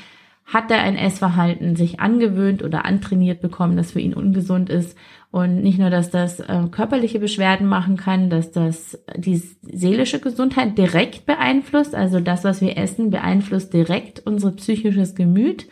hat 0.53 0.69
er 0.73 0.81
ein 0.81 0.97
Essverhalten 0.97 1.77
sich 1.77 2.01
angewöhnt 2.01 2.65
oder 2.65 2.85
antrainiert 2.85 3.41
bekommen, 3.41 3.77
das 3.77 3.93
für 3.93 4.01
ihn 4.01 4.15
ungesund 4.15 4.69
ist. 4.69 4.99
Und 5.31 5.63
nicht 5.63 5.79
nur, 5.79 5.91
dass 5.91 6.11
das 6.11 6.41
äh, 6.41 6.65
körperliche 6.73 7.21
Beschwerden 7.21 7.69
machen 7.69 7.97
kann, 7.97 8.31
dass 8.31 8.51
das 8.51 8.99
die 9.17 9.37
seelische 9.37 10.19
Gesundheit 10.19 10.77
direkt 10.77 11.25
beeinflusst. 11.25 11.95
Also 11.95 12.19
das, 12.19 12.43
was 12.43 12.61
wir 12.61 12.77
essen, 12.77 13.11
beeinflusst 13.11 13.73
direkt 13.73 14.27
unser 14.27 14.51
psychisches 14.51 15.15
Gemüt. 15.15 15.69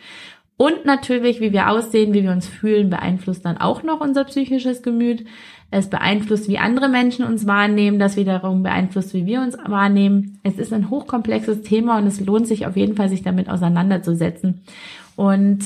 Und 0.61 0.83
natürlich, 0.83 1.39
wie 1.39 1.53
wir 1.53 1.69
aussehen, 1.69 2.13
wie 2.13 2.23
wir 2.23 2.33
uns 2.33 2.45
fühlen, 2.45 2.89
beeinflusst 2.89 3.45
dann 3.45 3.59
auch 3.59 3.81
noch 3.81 4.01
unser 4.01 4.25
psychisches 4.25 4.81
Gemüt. 4.81 5.23
Es 5.71 5.89
beeinflusst, 5.89 6.49
wie 6.49 6.57
andere 6.57 6.89
Menschen 6.89 7.23
uns 7.23 7.47
wahrnehmen, 7.47 7.97
das 7.97 8.17
wiederum 8.17 8.61
beeinflusst, 8.61 9.13
wie 9.13 9.25
wir 9.25 9.39
uns 9.39 9.57
wahrnehmen. 9.57 10.37
Es 10.43 10.59
ist 10.59 10.73
ein 10.73 10.89
hochkomplexes 10.89 11.61
Thema 11.61 11.97
und 11.97 12.07
es 12.07 12.19
lohnt 12.19 12.45
sich 12.45 12.67
auf 12.67 12.75
jeden 12.75 12.97
Fall, 12.97 13.07
sich 13.07 13.23
damit 13.23 13.49
auseinanderzusetzen. 13.49 14.65
Und 15.15 15.59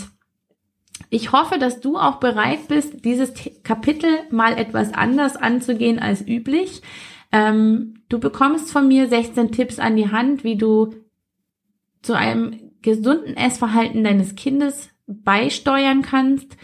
ich 1.10 1.32
hoffe, 1.32 1.58
dass 1.58 1.82
du 1.82 1.98
auch 1.98 2.18
bereit 2.18 2.68
bist, 2.68 3.04
dieses 3.04 3.34
Kapitel 3.64 4.12
mal 4.30 4.56
etwas 4.60 4.94
anders 4.94 5.38
anzugehen 5.38 5.98
als 5.98 6.22
üblich. 6.22 6.84
Ähm, 7.32 7.96
du 8.10 8.20
bekommst 8.20 8.72
von 8.72 8.88
mir 8.88 9.08
16 9.08 9.52
Tipps 9.52 9.80
an 9.80 9.96
die 9.96 10.12
Hand, 10.12 10.44
wie 10.44 10.56
du 10.56 10.94
zu 12.04 12.14
einem 12.14 12.73
gesunden 12.84 13.36
Essverhalten 13.36 14.04
deines 14.04 14.36
Kindes 14.36 14.90
beisteuern 15.08 16.04
kannst. 16.04 16.56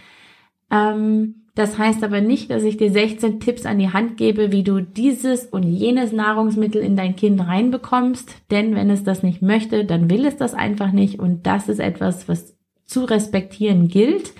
Ähm, 0.70 1.40
das 1.56 1.78
heißt 1.78 2.04
aber 2.04 2.22
nicht, 2.22 2.52
dass 2.52 2.64
ich 2.64 2.78
dir 2.78 2.92
16 2.92 3.40
Tipps 3.40 3.66
an 3.66 3.80
die 3.80 3.92
Hand 3.92 4.16
gebe, 4.18 4.52
wie 4.52 4.64
du 4.64 4.82
dieses 4.82 5.46
und 5.46 5.64
jenes 5.64 6.14
Nahrungsmittel 6.14 6.82
in 6.82 6.96
dein 6.96 7.16
Kind 7.16 7.42
reinbekommst. 7.42 8.34
Denn 8.52 8.76
wenn 8.76 8.90
es 8.90 9.04
das 9.04 9.24
nicht 9.24 9.42
möchte, 9.42 9.84
dann 9.84 10.10
will 10.10 10.26
es 10.26 10.38
das 10.38 10.54
einfach 10.54 10.92
nicht. 10.92 11.20
Und 11.20 11.46
das 11.48 11.68
ist 11.68 11.80
etwas, 11.80 12.30
was 12.30 12.56
zu 12.86 13.04
respektieren 13.04 13.88
gilt. 13.90 14.34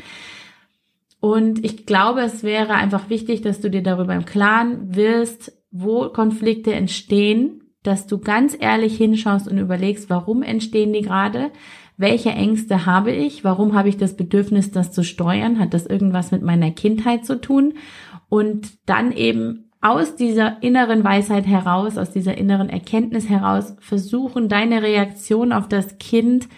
Und 1.20 1.66
ich 1.66 1.86
glaube, 1.86 2.22
es 2.22 2.44
wäre 2.44 2.76
einfach 2.76 3.10
wichtig, 3.10 3.42
dass 3.42 3.60
du 3.60 3.70
dir 3.70 3.84
darüber 3.84 4.16
im 4.16 4.26
Klaren 4.26 4.96
wirst, 4.96 5.52
wo 5.72 6.08
Konflikte 6.10 6.74
entstehen 6.74 7.59
dass 7.84 8.08
du 8.08 8.20
ganz 8.20 8.56
ehrlich 8.60 8.98
hinschaust 8.98 9.48
und 9.48 9.58
überlegst, 9.58 10.10
warum 10.10 10.44
entstehen 10.44 10.94
die 10.94 11.02
gerade? 11.02 11.52
Welche 11.98 12.30
Ängste 12.30 12.86
habe 12.86 13.12
ich? 13.12 13.44
Warum 13.44 13.74
habe 13.74 13.90
ich 13.90 13.98
das 13.98 14.16
Bedürfnis, 14.16 14.72
das 14.72 14.92
zu 14.92 15.04
steuern? 15.04 15.60
Hat 15.60 15.74
das 15.74 15.86
irgendwas 15.86 16.32
mit 16.32 16.42
meiner 16.42 16.72
Kindheit 16.72 17.26
zu 17.26 17.40
tun? 17.40 17.74
Und 18.30 18.72
dann 18.86 19.12
eben 19.12 19.70
aus 19.82 20.16
dieser 20.16 20.62
inneren 20.62 21.04
Weisheit 21.04 21.48
heraus, 21.48 21.98
aus 21.98 22.12
dieser 22.12 22.38
inneren 22.38 22.70
Erkenntnis 22.70 23.30
heraus 23.30 23.76
versuchen, 23.80 24.50
deine 24.50 24.82
Reaktion 24.82 25.54
auf 25.54 25.68
das 25.68 25.98
Kind 25.98 26.50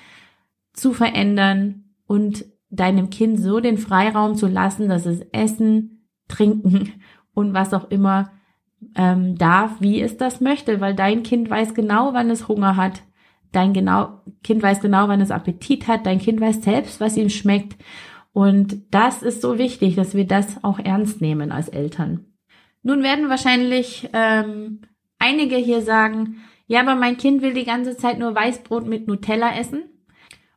zu 0.74 0.94
verändern 0.94 1.86
und 2.08 2.46
deinem 2.70 3.10
Kind 3.10 3.40
so 3.40 3.60
den 3.60 3.78
Freiraum 3.78 4.36
zu 4.36 4.48
lassen, 4.48 4.90
dass 4.90 5.06
es 5.06 5.22
essen, 5.32 6.08
trinken 6.28 6.94
und 7.34 7.54
was 7.54 7.74
auch 7.74 7.92
immer 7.92 8.32
ähm, 8.96 9.38
darf, 9.38 9.72
wie 9.80 10.02
es 10.02 10.18
das 10.18 10.42
möchte, 10.42 10.82
weil 10.82 10.96
dein 10.96 11.24
Kind 11.24 11.50
weiß 11.50 11.74
genau, 11.74 12.14
wann 12.14 12.30
es 12.30 12.48
Hunger 12.48 12.76
hat. 12.76 13.04
Dein 13.52 13.74
genau, 13.74 14.22
Kind 14.44 14.64
weiß 14.64 14.82
genau, 14.82 15.08
wann 15.08 15.22
es 15.22 15.32
Appetit 15.32 15.88
hat. 15.88 16.06
Dein 16.06 16.20
Kind 16.20 16.40
weiß 16.42 16.64
selbst, 16.64 17.00
was 17.00 17.18
ihm 17.18 17.30
schmeckt. 17.30 17.76
Und 18.34 18.82
das 18.92 19.24
ist 19.24 19.42
so 19.42 19.58
wichtig, 19.58 19.96
dass 19.96 20.16
wir 20.16 20.26
das 20.26 20.64
auch 20.64 20.80
ernst 20.80 21.22
nehmen 21.22 21.52
als 21.52 21.68
Eltern. 21.68 22.26
Nun 22.84 23.04
werden 23.04 23.30
wahrscheinlich 23.30 24.10
ähm, 24.14 24.82
einige 25.20 25.58
hier 25.58 25.82
sagen, 25.82 26.38
ja, 26.68 26.80
aber 26.80 26.96
mein 26.96 27.18
Kind 27.18 27.42
will 27.42 27.54
die 27.54 27.66
ganze 27.66 27.98
Zeit 27.98 28.18
nur 28.18 28.34
Weißbrot 28.34 28.88
mit 28.88 29.08
Nutella 29.08 29.56
essen. 29.58 29.84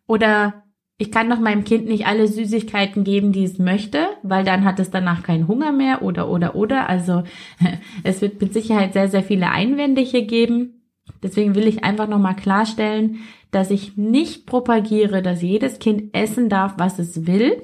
Oder 0.06 0.63
ich 0.96 1.10
kann 1.10 1.28
doch 1.28 1.40
meinem 1.40 1.64
Kind 1.64 1.86
nicht 1.86 2.06
alle 2.06 2.28
Süßigkeiten 2.28 3.02
geben, 3.02 3.32
die 3.32 3.44
es 3.44 3.58
möchte, 3.58 4.06
weil 4.22 4.44
dann 4.44 4.64
hat 4.64 4.78
es 4.78 4.90
danach 4.90 5.22
keinen 5.22 5.48
Hunger 5.48 5.72
mehr 5.72 6.02
oder 6.02 6.28
oder 6.28 6.54
oder. 6.54 6.88
Also 6.88 7.24
es 8.04 8.20
wird 8.20 8.40
mit 8.40 8.52
Sicherheit 8.52 8.92
sehr, 8.92 9.08
sehr 9.08 9.24
viele 9.24 9.50
Einwände 9.50 10.00
hier 10.00 10.24
geben. 10.24 10.82
Deswegen 11.22 11.54
will 11.54 11.66
ich 11.66 11.84
einfach 11.84 12.08
nochmal 12.08 12.36
klarstellen, 12.36 13.20
dass 13.50 13.70
ich 13.70 13.96
nicht 13.96 14.46
propagiere, 14.46 15.20
dass 15.20 15.42
jedes 15.42 15.78
Kind 15.78 16.14
essen 16.14 16.48
darf, 16.48 16.74
was 16.76 16.98
es 16.98 17.26
will. 17.26 17.62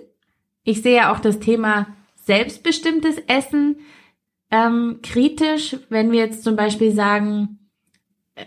Ich 0.65 0.83
sehe 0.83 1.11
auch 1.11 1.21
das 1.21 1.41
Thema 1.41 1.87
selbstbestimmtes 2.17 3.19
Essen 3.27 3.77
ähm, 4.51 4.99
kritisch, 5.03 5.77
wenn 5.89 6.11
wir 6.11 6.19
jetzt 6.19 6.43
zum 6.43 6.57
Beispiel 6.57 6.93
sagen, 6.93 7.71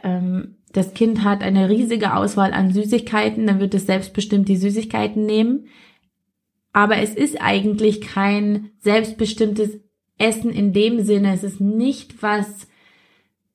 ähm, 0.04 0.58
das 0.74 0.94
Kind 0.94 1.24
hat 1.24 1.42
eine 1.42 1.70
riesige 1.70 2.15
Auswahl 2.15 2.51
an 2.51 2.72
Süßigkeiten, 2.72 3.48
dann 3.48 3.60
wird 3.60 3.74
es 3.74 3.86
selbstbestimmt 3.86 4.50
die 4.50 4.58
Süßigkeiten 4.58 5.25
nehmen. 5.25 5.68
Aber 6.74 6.98
es 6.98 7.13
ist 7.13 7.39
eigentlich 7.39 8.01
kein 8.01 8.72
selbstbestimmtes 8.80 9.80
Essen 10.18 10.51
in 10.51 10.74
dem 10.74 11.01
Sinne. 11.01 11.34
Es 11.34 11.44
ist 11.44 11.62
nicht, 11.62 12.22
was 12.24 12.68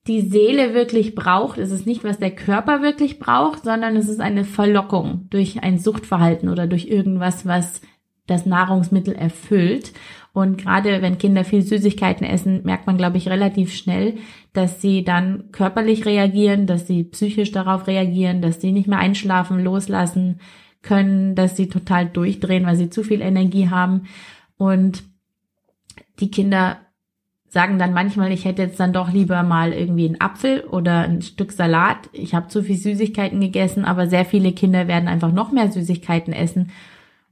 die 0.06 0.22
Seele 0.22 0.74
wirklich 0.74 1.16
braucht. 1.16 1.58
Es 1.58 1.72
ist 1.72 1.86
nicht, 1.86 2.04
was 2.04 2.18
der 2.18 2.30
Körper 2.30 2.82
wirklich 2.82 3.18
braucht, 3.18 3.64
sondern 3.64 3.96
es 3.96 4.08
ist 4.08 4.20
eine 4.20 4.44
Verlockung 4.44 5.26
durch 5.30 5.62
ein 5.62 5.78
Suchtverhalten 5.78 6.48
oder 6.48 6.66
durch 6.66 6.86
irgendwas, 6.86 7.44
was 7.44 7.82
das 8.28 8.46
Nahrungsmittel 8.46 9.14
erfüllt. 9.14 9.92
Und 10.32 10.58
gerade 10.58 11.02
wenn 11.02 11.18
Kinder 11.18 11.44
viel 11.44 11.62
Süßigkeiten 11.62 12.24
essen, 12.24 12.62
merkt 12.62 12.86
man, 12.86 12.96
glaube 12.96 13.16
ich, 13.16 13.28
relativ 13.28 13.74
schnell, 13.74 14.18
dass 14.52 14.80
sie 14.80 15.02
dann 15.02 15.50
körperlich 15.50 16.06
reagieren, 16.06 16.66
dass 16.66 16.86
sie 16.86 17.02
psychisch 17.02 17.50
darauf 17.50 17.88
reagieren, 17.88 18.40
dass 18.40 18.60
sie 18.60 18.70
nicht 18.70 18.86
mehr 18.86 19.00
einschlafen, 19.00 19.64
loslassen 19.64 20.40
können, 20.82 21.34
dass 21.34 21.56
sie 21.56 21.68
total 21.68 22.06
durchdrehen, 22.06 22.66
weil 22.66 22.76
sie 22.76 22.90
zu 22.90 23.02
viel 23.02 23.20
Energie 23.20 23.68
haben. 23.68 24.04
Und 24.56 25.02
die 26.20 26.30
Kinder 26.30 26.78
sagen 27.48 27.78
dann 27.78 27.94
manchmal, 27.94 28.30
ich 28.30 28.44
hätte 28.44 28.62
jetzt 28.62 28.78
dann 28.78 28.92
doch 28.92 29.10
lieber 29.10 29.42
mal 29.42 29.72
irgendwie 29.72 30.06
einen 30.06 30.20
Apfel 30.20 30.60
oder 30.60 31.00
ein 31.00 31.22
Stück 31.22 31.50
Salat. 31.50 32.10
Ich 32.12 32.34
habe 32.34 32.48
zu 32.48 32.62
viel 32.62 32.76
Süßigkeiten 32.76 33.40
gegessen, 33.40 33.84
aber 33.84 34.06
sehr 34.06 34.26
viele 34.26 34.52
Kinder 34.52 34.86
werden 34.86 35.08
einfach 35.08 35.32
noch 35.32 35.50
mehr 35.50 35.72
Süßigkeiten 35.72 36.32
essen 36.32 36.70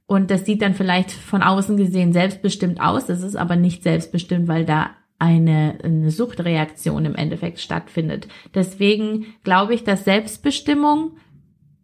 und 0.07 0.31
das 0.31 0.45
sieht 0.45 0.61
dann 0.61 0.73
vielleicht 0.73 1.11
von 1.11 1.43
außen 1.43 1.75
gesehen 1.75 2.13
selbstbestimmt 2.13 2.79
aus. 2.81 3.05
Das 3.05 3.21
ist 3.21 3.35
aber 3.35 3.57
nicht 3.57 3.83
selbstbestimmt, 3.83 4.47
weil 4.47 4.65
da 4.65 4.91
eine, 5.19 5.77
eine 5.83 6.11
Suchtreaktion 6.11 7.05
im 7.05 7.15
Endeffekt 7.15 7.59
stattfindet. 7.59 8.27
Deswegen 8.55 9.25
glaube 9.43 9.73
ich, 9.73 9.83
dass 9.83 10.05
Selbstbestimmung 10.05 11.17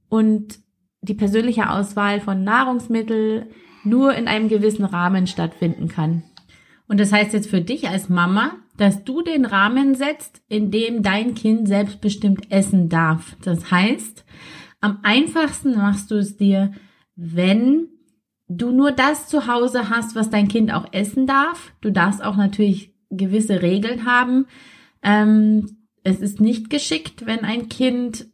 und 0.08 0.60
die 1.02 1.16
persönliche 1.16 1.70
Auswahl 1.70 2.22
von 2.22 2.46
Nahrungsmitteln 2.46 3.48
nur 3.84 4.16
in 4.16 4.30
einem 4.30 4.48
gewissen 4.48 4.86
Rahmen 4.86 5.28
stattfinden 5.28 5.90
kann. 5.90 6.24
Und 6.88 7.02
das 7.02 7.12
heißt 7.12 7.34
jetzt 7.34 7.50
für 7.50 7.60
dich 7.60 7.90
als 7.90 8.08
Mama, 8.08 8.54
dass 8.78 9.04
du 9.04 9.22
den 9.22 9.46
Rahmen 9.46 9.96
setzt, 9.96 10.42
in 10.48 10.72
dem 10.72 11.04
dein 11.04 11.36
Kind 11.36 11.68
selbstbestimmt 11.68 12.52
essen 12.52 12.88
darf. 12.88 13.36
Das 13.44 13.70
heißt, 13.70 14.24
am 14.80 15.00
einfachsten 15.04 15.76
machst 15.76 16.12
du 16.12 16.16
es 16.16 16.38
dir, 16.38 16.72
wenn 17.16 17.90
du 18.58 18.72
nur 18.72 18.92
das 18.92 19.28
zu 19.28 19.48
Hause 19.48 19.90
hast, 19.90 20.16
was 20.16 20.30
dein 20.30 20.48
Kind 20.48 20.74
auch 20.74 20.88
essen 20.92 21.28
darf. 21.28 21.74
Du 21.82 21.92
darfst 21.92 22.24
auch 22.24 22.36
natürlich 22.36 22.94
gewisse 23.10 23.62
Regeln 23.62 24.06
haben. 24.06 24.46
Ähm, 25.02 25.78
es 26.04 26.20
ist 26.20 26.42
nicht 26.42 26.70
geschickt, 26.70 27.26
wenn 27.26 27.40
ein 27.40 27.70
Kind 27.70 28.28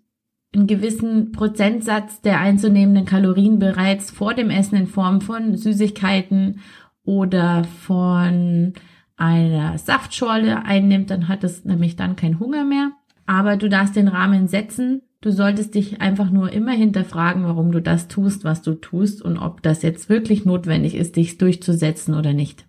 einen 0.53 0.67
gewissen 0.67 1.31
Prozentsatz 1.31 2.21
der 2.21 2.39
einzunehmenden 2.39 3.05
Kalorien 3.05 3.59
bereits 3.59 4.09
vor 4.09 4.33
dem 4.33 4.49
Essen 4.49 4.75
in 4.75 4.87
Form 4.87 5.21
von 5.21 5.55
Süßigkeiten 5.55 6.61
oder 7.03 7.63
von 7.63 8.73
einer 9.15 9.77
Saftschorle 9.77 10.63
einnimmt, 10.63 11.11
dann 11.11 11.27
hat 11.27 11.43
es 11.43 11.65
nämlich 11.65 11.95
dann 11.95 12.15
keinen 12.15 12.39
Hunger 12.39 12.63
mehr. 12.63 12.91
Aber 13.27 13.57
du 13.57 13.69
darfst 13.69 13.95
den 13.95 14.07
Rahmen 14.07 14.47
setzen, 14.47 15.03
Du 15.21 15.31
solltest 15.31 15.75
dich 15.75 15.99
einfach 15.99 16.29
nur 16.29 16.51
immer 16.51 16.71
hinterfragen, 16.71 17.43
warum 17.43 17.71
du 17.71 17.81
das 17.81 18.07
tust, 18.07 18.45
was 18.45 18.61
du 18.61 18.75
tust 18.75 19.21
und 19.21 19.37
ob 19.37 19.61
das 19.61 19.81
jetzt 19.81 20.07
wirklich 20.07 20.45
notwendig 20.45 20.95
ist, 20.95 21.17
dich 21.17 21.37
durchzusetzen 21.37 22.13
oder 22.13 22.31
nicht. 22.31 22.65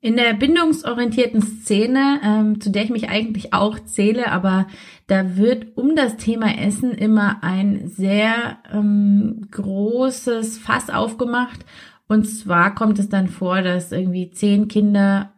In 0.00 0.16
der 0.16 0.34
bindungsorientierten 0.34 1.42
Szene, 1.42 2.20
ähm, 2.24 2.60
zu 2.60 2.70
der 2.70 2.84
ich 2.84 2.90
mich 2.90 3.08
eigentlich 3.08 3.52
auch 3.52 3.78
zähle, 3.80 4.30
aber 4.30 4.66
da 5.06 5.36
wird 5.36 5.76
um 5.76 5.96
das 5.96 6.16
Thema 6.16 6.56
Essen 6.58 6.92
immer 6.92 7.42
ein 7.42 7.88
sehr 7.88 8.58
ähm, 8.72 9.46
großes 9.50 10.58
Fass 10.58 10.88
aufgemacht. 10.88 11.64
Und 12.08 12.26
zwar 12.26 12.74
kommt 12.74 12.98
es 12.98 13.08
dann 13.08 13.28
vor, 13.28 13.62
dass 13.62 13.92
irgendwie 13.92 14.30
zehn 14.30 14.68
Kinder 14.68 15.32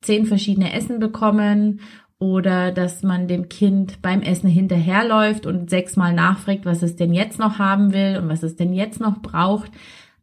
zehn 0.00 0.26
verschiedene 0.26 0.72
Essen 0.72 0.98
bekommen 0.98 1.80
oder 2.20 2.70
dass 2.70 3.02
man 3.02 3.26
dem 3.26 3.48
Kind 3.48 4.02
beim 4.02 4.20
Essen 4.20 4.48
hinterherläuft 4.48 5.46
und 5.46 5.70
sechsmal 5.70 6.12
nachfragt, 6.12 6.66
was 6.66 6.82
es 6.82 6.94
denn 6.94 7.14
jetzt 7.14 7.38
noch 7.38 7.58
haben 7.58 7.92
will 7.92 8.18
und 8.22 8.28
was 8.28 8.42
es 8.42 8.56
denn 8.56 8.74
jetzt 8.74 9.00
noch 9.00 9.20
braucht. 9.22 9.72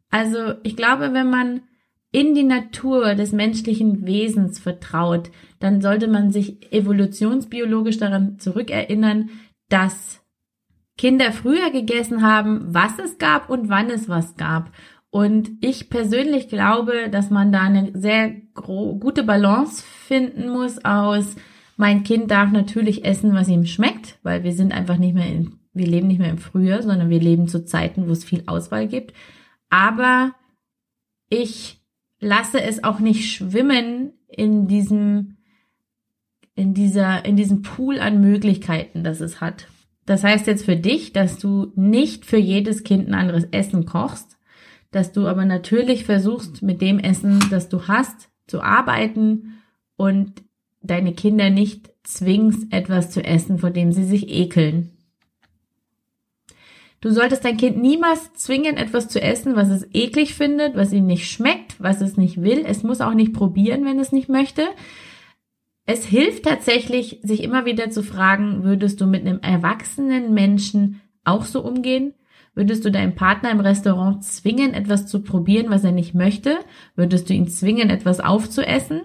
Also 0.08 0.54
ich 0.62 0.76
glaube, 0.76 1.12
wenn 1.12 1.28
man 1.28 1.60
in 2.12 2.34
die 2.34 2.44
Natur 2.44 3.16
des 3.16 3.32
menschlichen 3.32 4.06
Wesens 4.06 4.60
vertraut, 4.60 5.30
dann 5.58 5.82
sollte 5.82 6.06
man 6.06 6.30
sich 6.30 6.72
evolutionsbiologisch 6.72 7.98
daran 7.98 8.38
zurückerinnern, 8.38 9.30
dass 9.68 10.20
Kinder 10.96 11.32
früher 11.32 11.70
gegessen 11.70 12.22
haben, 12.22 12.62
was 12.68 12.98
es 12.98 13.18
gab 13.18 13.50
und 13.50 13.68
wann 13.68 13.90
es 13.90 14.08
was 14.08 14.36
gab. 14.36 14.70
Und 15.10 15.50
ich 15.60 15.90
persönlich 15.90 16.48
glaube, 16.48 17.08
dass 17.10 17.30
man 17.30 17.50
da 17.50 17.62
eine 17.62 17.90
sehr 17.94 18.30
gute 18.54 19.24
Balance 19.24 19.82
finden 19.82 20.48
muss 20.48 20.84
aus 20.84 21.34
mein 21.78 22.02
Kind 22.02 22.30
darf 22.30 22.50
natürlich 22.50 23.04
essen, 23.04 23.32
was 23.34 23.48
ihm 23.48 23.64
schmeckt, 23.64 24.18
weil 24.22 24.42
wir 24.42 24.52
sind 24.52 24.72
einfach 24.72 24.98
nicht 24.98 25.14
mehr 25.14 25.26
in, 25.26 25.54
wir 25.72 25.86
leben 25.86 26.08
nicht 26.08 26.18
mehr 26.18 26.30
im 26.30 26.38
Frühjahr, 26.38 26.82
sondern 26.82 27.08
wir 27.08 27.20
leben 27.20 27.48
zu 27.48 27.64
Zeiten, 27.64 28.08
wo 28.08 28.12
es 28.12 28.24
viel 28.24 28.42
Auswahl 28.46 28.88
gibt. 28.88 29.14
aber 29.70 30.34
ich 31.30 31.80
lasse 32.20 32.60
es 32.60 32.82
auch 32.84 32.98
nicht 32.98 33.30
schwimmen 33.30 34.12
in 34.28 34.66
diesem, 34.66 35.36
in 36.54 36.74
dieser, 36.74 37.24
in 37.24 37.36
diesem 37.36 37.62
Pool 37.62 38.00
an 38.00 38.20
Möglichkeiten, 38.20 39.04
das 39.04 39.20
es 39.20 39.40
hat. 39.40 39.68
Das 40.04 40.24
heißt 40.24 40.46
jetzt 40.46 40.64
für 40.64 40.76
dich, 40.76 41.12
dass 41.12 41.38
du 41.38 41.70
nicht 41.76 42.24
für 42.24 42.38
jedes 42.38 42.82
Kind 42.82 43.08
ein 43.08 43.14
anderes 43.14 43.44
Essen 43.52 43.84
kochst, 43.84 44.38
dass 44.90 45.12
du 45.12 45.28
aber 45.28 45.44
natürlich 45.44 46.04
versuchst, 46.04 46.62
mit 46.62 46.80
dem 46.80 46.98
Essen, 46.98 47.38
das 47.50 47.68
du 47.68 47.86
hast, 47.88 48.30
zu 48.46 48.62
arbeiten 48.62 49.60
und 49.96 50.42
deine 50.80 51.12
Kinder 51.12 51.50
nicht 51.50 51.90
zwingst, 52.04 52.72
etwas 52.72 53.10
zu 53.10 53.24
essen, 53.24 53.58
vor 53.58 53.70
dem 53.70 53.92
sie 53.92 54.04
sich 54.04 54.28
ekeln. 54.28 54.90
Du 57.00 57.10
solltest 57.10 57.44
dein 57.44 57.56
Kind 57.56 57.76
niemals 57.80 58.32
zwingen, 58.34 58.76
etwas 58.76 59.08
zu 59.08 59.22
essen, 59.22 59.54
was 59.54 59.68
es 59.68 59.86
eklig 59.92 60.34
findet, 60.34 60.74
was 60.74 60.92
ihm 60.92 61.06
nicht 61.06 61.30
schmeckt, 61.30 61.80
was 61.80 62.00
es 62.00 62.16
nicht 62.16 62.42
will. 62.42 62.64
Es 62.66 62.82
muss 62.82 63.00
auch 63.00 63.14
nicht 63.14 63.32
probieren, 63.32 63.84
wenn 63.84 64.00
es 64.00 64.10
nicht 64.10 64.28
möchte. 64.28 64.66
Es 65.86 66.04
hilft 66.04 66.44
tatsächlich, 66.44 67.20
sich 67.22 67.42
immer 67.42 67.64
wieder 67.64 67.90
zu 67.90 68.02
fragen, 68.02 68.64
würdest 68.64 69.00
du 69.00 69.06
mit 69.06 69.24
einem 69.24 69.38
erwachsenen 69.40 70.34
Menschen 70.34 71.00
auch 71.24 71.44
so 71.44 71.62
umgehen? 71.64 72.14
Würdest 72.54 72.84
du 72.84 72.90
deinen 72.90 73.14
Partner 73.14 73.52
im 73.52 73.60
Restaurant 73.60 74.24
zwingen, 74.24 74.74
etwas 74.74 75.06
zu 75.06 75.22
probieren, 75.22 75.70
was 75.70 75.84
er 75.84 75.92
nicht 75.92 76.14
möchte? 76.14 76.58
Würdest 76.96 77.30
du 77.30 77.34
ihn 77.34 77.46
zwingen, 77.46 77.90
etwas 77.90 78.18
aufzuessen? 78.18 79.02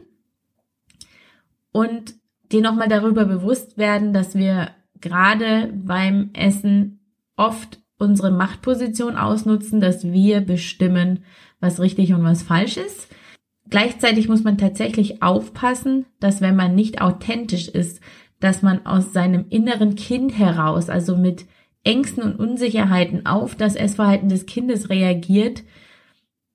Und 1.74 2.14
dir 2.54 2.62
nochmal 2.62 2.88
darüber 2.88 3.26
bewusst 3.26 3.78
werden, 3.78 4.14
dass 4.14 4.36
wir 4.36 4.70
gerade 5.02 5.74
beim 5.76 6.30
Essen 6.34 7.02
oft 7.36 7.80
unsere 7.98 8.32
Machtposition 8.32 9.18
ausnutzen, 9.18 9.82
dass 9.82 10.06
wir 10.06 10.40
bestimmen, 10.42 11.24
was 11.60 11.82
richtig 11.82 12.14
und 12.14 12.24
was 12.24 12.44
falsch 12.44 12.78
ist. 12.78 13.08
Gleichzeitig 13.70 14.30
muss 14.30 14.44
man 14.44 14.58
tatsächlich 14.58 15.22
aufpassen, 15.22 16.06
dass 16.20 16.42
wenn 16.42 16.56
man 16.56 16.76
nicht 16.76 17.02
authentisch 17.02 17.68
ist, 17.68 18.02
dass 18.40 18.62
man 18.62 18.86
aus 18.86 19.14
seinem 19.14 19.46
inneren 19.50 19.96
Kind 19.96 20.38
heraus, 20.38 20.90
also 20.90 21.16
mit 21.16 21.46
Ängsten 21.84 22.24
und 22.24 22.36
Unsicherheiten 22.36 23.26
auf 23.26 23.56
das 23.56 23.76
Essverhalten 23.76 24.30
des 24.30 24.46
Kindes 24.46 24.90
reagiert, 24.90 25.64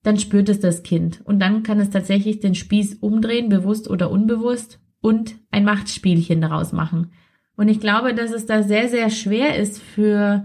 dann 0.03 0.19
spürt 0.19 0.49
es 0.49 0.61
das 0.61 0.83
Kind. 0.83 1.23
Und 1.25 1.41
dann 1.41 1.63
kann 1.63 1.81
es 1.81 1.91
tatsächlich 1.91 2.41
den 2.41 2.55
Spieß 2.55 2.97
umdrehen, 3.01 3.49
bewusst 3.49 3.91
oder 3.91 4.11
unbewusst, 4.11 4.81
und 5.01 5.37
ein 5.51 5.65
Machtspielchen 5.65 6.41
daraus 6.41 6.73
machen. 6.73 7.13
Und 7.57 7.69
ich 7.69 7.81
glaube, 7.81 8.15
dass 8.15 8.31
es 8.33 8.47
da 8.47 8.63
sehr, 8.63 8.89
sehr 8.89 9.11
schwer 9.11 9.57
ist 9.57 9.83
für 9.83 10.45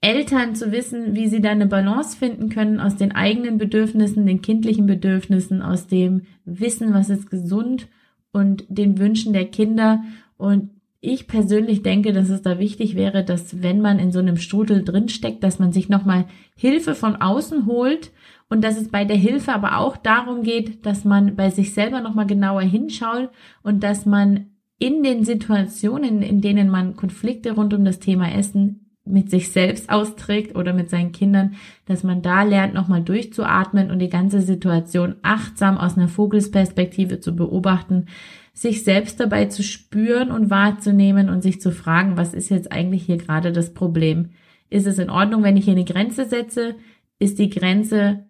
Eltern 0.00 0.54
zu 0.54 0.70
wissen, 0.70 1.14
wie 1.14 1.26
sie 1.26 1.40
da 1.40 1.50
eine 1.50 1.66
Balance 1.66 2.16
finden 2.16 2.50
können 2.50 2.80
aus 2.80 2.96
den 2.96 3.12
eigenen 3.12 3.58
Bedürfnissen, 3.58 4.26
den 4.26 4.42
kindlichen 4.42 4.86
Bedürfnissen, 4.86 5.62
aus 5.62 5.86
dem 5.86 6.22
Wissen, 6.44 6.94
was 6.94 7.10
ist 7.10 7.30
gesund 7.30 7.88
und 8.30 8.64
den 8.68 8.98
Wünschen 8.98 9.32
der 9.32 9.46
Kinder. 9.46 10.02
Und 10.36 10.70
ich 11.00 11.26
persönlich 11.26 11.82
denke, 11.82 12.12
dass 12.12 12.28
es 12.28 12.42
da 12.42 12.58
wichtig 12.58 12.94
wäre, 12.94 13.24
dass 13.24 13.62
wenn 13.62 13.80
man 13.80 13.98
in 13.98 14.12
so 14.12 14.18
einem 14.18 14.36
Strudel 14.36 14.84
drinsteckt, 14.84 15.42
dass 15.42 15.58
man 15.58 15.72
sich 15.72 15.88
nochmal 15.88 16.26
Hilfe 16.56 16.94
von 16.94 17.16
außen 17.16 17.66
holt 17.66 18.12
und 18.48 18.64
dass 18.64 18.78
es 18.78 18.88
bei 18.88 19.04
der 19.04 19.16
Hilfe 19.16 19.52
aber 19.52 19.78
auch 19.78 19.96
darum 19.96 20.42
geht, 20.42 20.86
dass 20.86 21.04
man 21.04 21.36
bei 21.36 21.50
sich 21.50 21.74
selber 21.74 22.00
nochmal 22.00 22.26
genauer 22.26 22.62
hinschaut 22.62 23.30
und 23.62 23.82
dass 23.82 24.06
man 24.06 24.46
in 24.78 25.02
den 25.02 25.24
Situationen, 25.24 26.22
in 26.22 26.40
denen 26.40 26.70
man 26.70 26.96
Konflikte 26.96 27.52
rund 27.52 27.74
um 27.74 27.84
das 27.84 27.98
Thema 27.98 28.32
Essen 28.32 28.88
mit 29.04 29.30
sich 29.30 29.50
selbst 29.50 29.90
austrägt 29.90 30.54
oder 30.54 30.72
mit 30.72 30.90
seinen 30.90 31.12
Kindern, 31.12 31.54
dass 31.86 32.04
man 32.04 32.22
da 32.22 32.42
lernt, 32.42 32.74
nochmal 32.74 33.02
durchzuatmen 33.02 33.90
und 33.90 33.98
die 33.98 34.10
ganze 34.10 34.40
Situation 34.40 35.16
achtsam 35.22 35.78
aus 35.78 35.96
einer 35.96 36.08
Vogelsperspektive 36.08 37.18
zu 37.18 37.34
beobachten, 37.34 38.06
sich 38.52 38.84
selbst 38.84 39.20
dabei 39.20 39.46
zu 39.46 39.62
spüren 39.62 40.30
und 40.30 40.50
wahrzunehmen 40.50 41.30
und 41.30 41.42
sich 41.42 41.60
zu 41.60 41.72
fragen, 41.72 42.16
was 42.16 42.34
ist 42.34 42.50
jetzt 42.50 42.70
eigentlich 42.70 43.04
hier 43.04 43.18
gerade 43.18 43.52
das 43.52 43.72
Problem? 43.72 44.30
Ist 44.68 44.86
es 44.86 44.98
in 44.98 45.10
Ordnung, 45.10 45.42
wenn 45.42 45.56
ich 45.56 45.64
hier 45.64 45.74
eine 45.74 45.84
Grenze 45.84 46.26
setze? 46.26 46.74
Ist 47.18 47.38
die 47.38 47.50
Grenze 47.50 48.27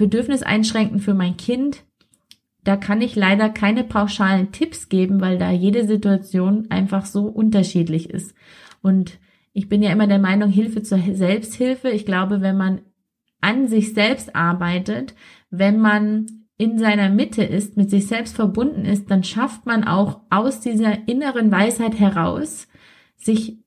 bedürfniseinschränkend 0.00 1.02
für 1.02 1.14
mein 1.14 1.36
Kind? 1.36 1.84
Da 2.64 2.76
kann 2.76 3.02
ich 3.02 3.16
leider 3.16 3.50
keine 3.50 3.84
pauschalen 3.84 4.50
Tipps 4.50 4.88
geben, 4.88 5.20
weil 5.20 5.38
da 5.38 5.50
jede 5.50 5.86
Situation 5.86 6.66
einfach 6.70 7.04
so 7.04 7.26
unterschiedlich 7.26 8.10
ist. 8.10 8.34
Und 8.82 9.18
ich 9.52 9.68
bin 9.68 9.82
ja 9.82 9.90
immer 9.90 10.06
der 10.06 10.18
Meinung, 10.18 10.50
Hilfe 10.50 10.82
zur 10.82 10.98
Selbsthilfe. 11.12 11.90
Ich 11.90 12.06
glaube, 12.06 12.40
wenn 12.40 12.56
man 12.56 12.80
an 13.42 13.68
sich 13.68 13.92
selbst 13.92 14.34
arbeitet, 14.34 15.14
wenn 15.50 15.78
man 15.78 16.26
in 16.56 16.78
seiner 16.78 17.10
Mitte 17.10 17.42
ist, 17.42 17.76
mit 17.76 17.90
sich 17.90 18.06
selbst 18.06 18.36
verbunden 18.36 18.84
ist, 18.84 19.10
dann 19.10 19.24
schafft 19.24 19.66
man 19.66 19.84
auch 19.84 20.20
aus 20.30 20.60
dieser 20.60 21.08
inneren 21.08 21.50
Weisheit 21.50 21.98
heraus, 21.98 22.68
sich 23.16 23.58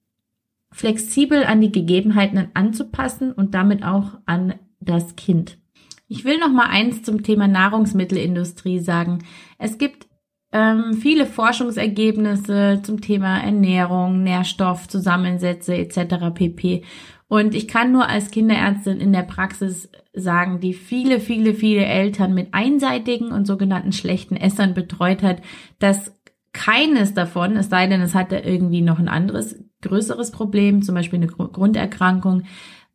flexibel 0.71 1.43
an 1.43 1.61
die 1.61 1.71
Gegebenheiten 1.71 2.47
anzupassen 2.53 3.31
und 3.31 3.53
damit 3.53 3.83
auch 3.83 4.19
an 4.25 4.55
das 4.79 5.15
Kind. 5.15 5.57
Ich 6.07 6.25
will 6.25 6.37
noch 6.37 6.51
mal 6.51 6.67
eins 6.67 7.03
zum 7.03 7.23
Thema 7.23 7.47
Nahrungsmittelindustrie 7.47 8.79
sagen. 8.79 9.19
Es 9.57 9.77
gibt 9.77 10.07
ähm, 10.51 10.93
viele 10.93 11.25
Forschungsergebnisse 11.25 12.81
zum 12.83 13.01
Thema 13.01 13.39
Ernährung, 13.39 14.21
Nährstoffzusammensätze 14.23 15.75
etc. 15.75 16.33
pp. 16.33 16.83
Und 17.27 17.55
ich 17.55 17.67
kann 17.67 17.91
nur 17.91 18.07
als 18.07 18.29
Kinderärztin 18.29 18.99
in 18.99 19.11
der 19.11 19.23
Praxis 19.23 19.89
sagen, 20.13 20.59
die 20.59 20.73
viele, 20.73 21.19
viele, 21.19 21.55
viele 21.55 21.83
Eltern 21.83 22.35
mit 22.35 22.53
einseitigen 22.53 23.31
und 23.31 23.47
sogenannten 23.47 23.91
schlechten 23.91 24.35
Essern 24.35 24.75
betreut 24.75 25.23
hat, 25.23 25.41
dass 25.79 26.15
keines 26.53 27.15
davon, 27.15 27.57
es 27.57 27.69
sei 27.69 27.87
denn, 27.87 28.01
es 28.01 28.13
hatte 28.13 28.37
irgendwie 28.37 28.81
noch 28.81 28.99
ein 28.99 29.07
anderes, 29.07 29.59
größeres 29.81 30.29
Problem, 30.29 30.83
zum 30.83 30.93
Beispiel 30.93 31.17
eine 31.17 31.27
Grunderkrankung, 31.27 32.43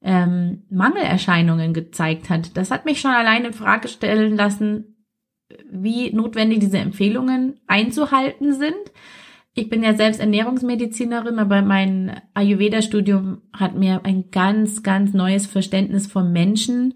ähm, 0.02 0.64
Mangelerscheinungen 0.70 1.74
gezeigt 1.74 2.30
hat. 2.30 2.56
Das 2.56 2.70
hat 2.70 2.84
mich 2.84 3.00
schon 3.00 3.10
alleine 3.10 3.48
in 3.48 3.52
Frage 3.52 3.88
stellen 3.88 4.36
lassen, 4.36 4.96
wie 5.70 6.12
notwendig 6.12 6.60
diese 6.60 6.78
Empfehlungen 6.78 7.60
einzuhalten 7.66 8.52
sind. 8.54 8.92
Ich 9.54 9.68
bin 9.68 9.82
ja 9.82 9.94
selbst 9.94 10.20
Ernährungsmedizinerin, 10.20 11.38
aber 11.38 11.62
mein 11.62 12.20
Ayurveda-Studium 12.34 13.42
hat 13.52 13.74
mir 13.74 14.04
ein 14.04 14.30
ganz, 14.30 14.82
ganz 14.82 15.14
neues 15.14 15.46
Verständnis 15.46 16.06
vom 16.06 16.32
Menschen 16.32 16.94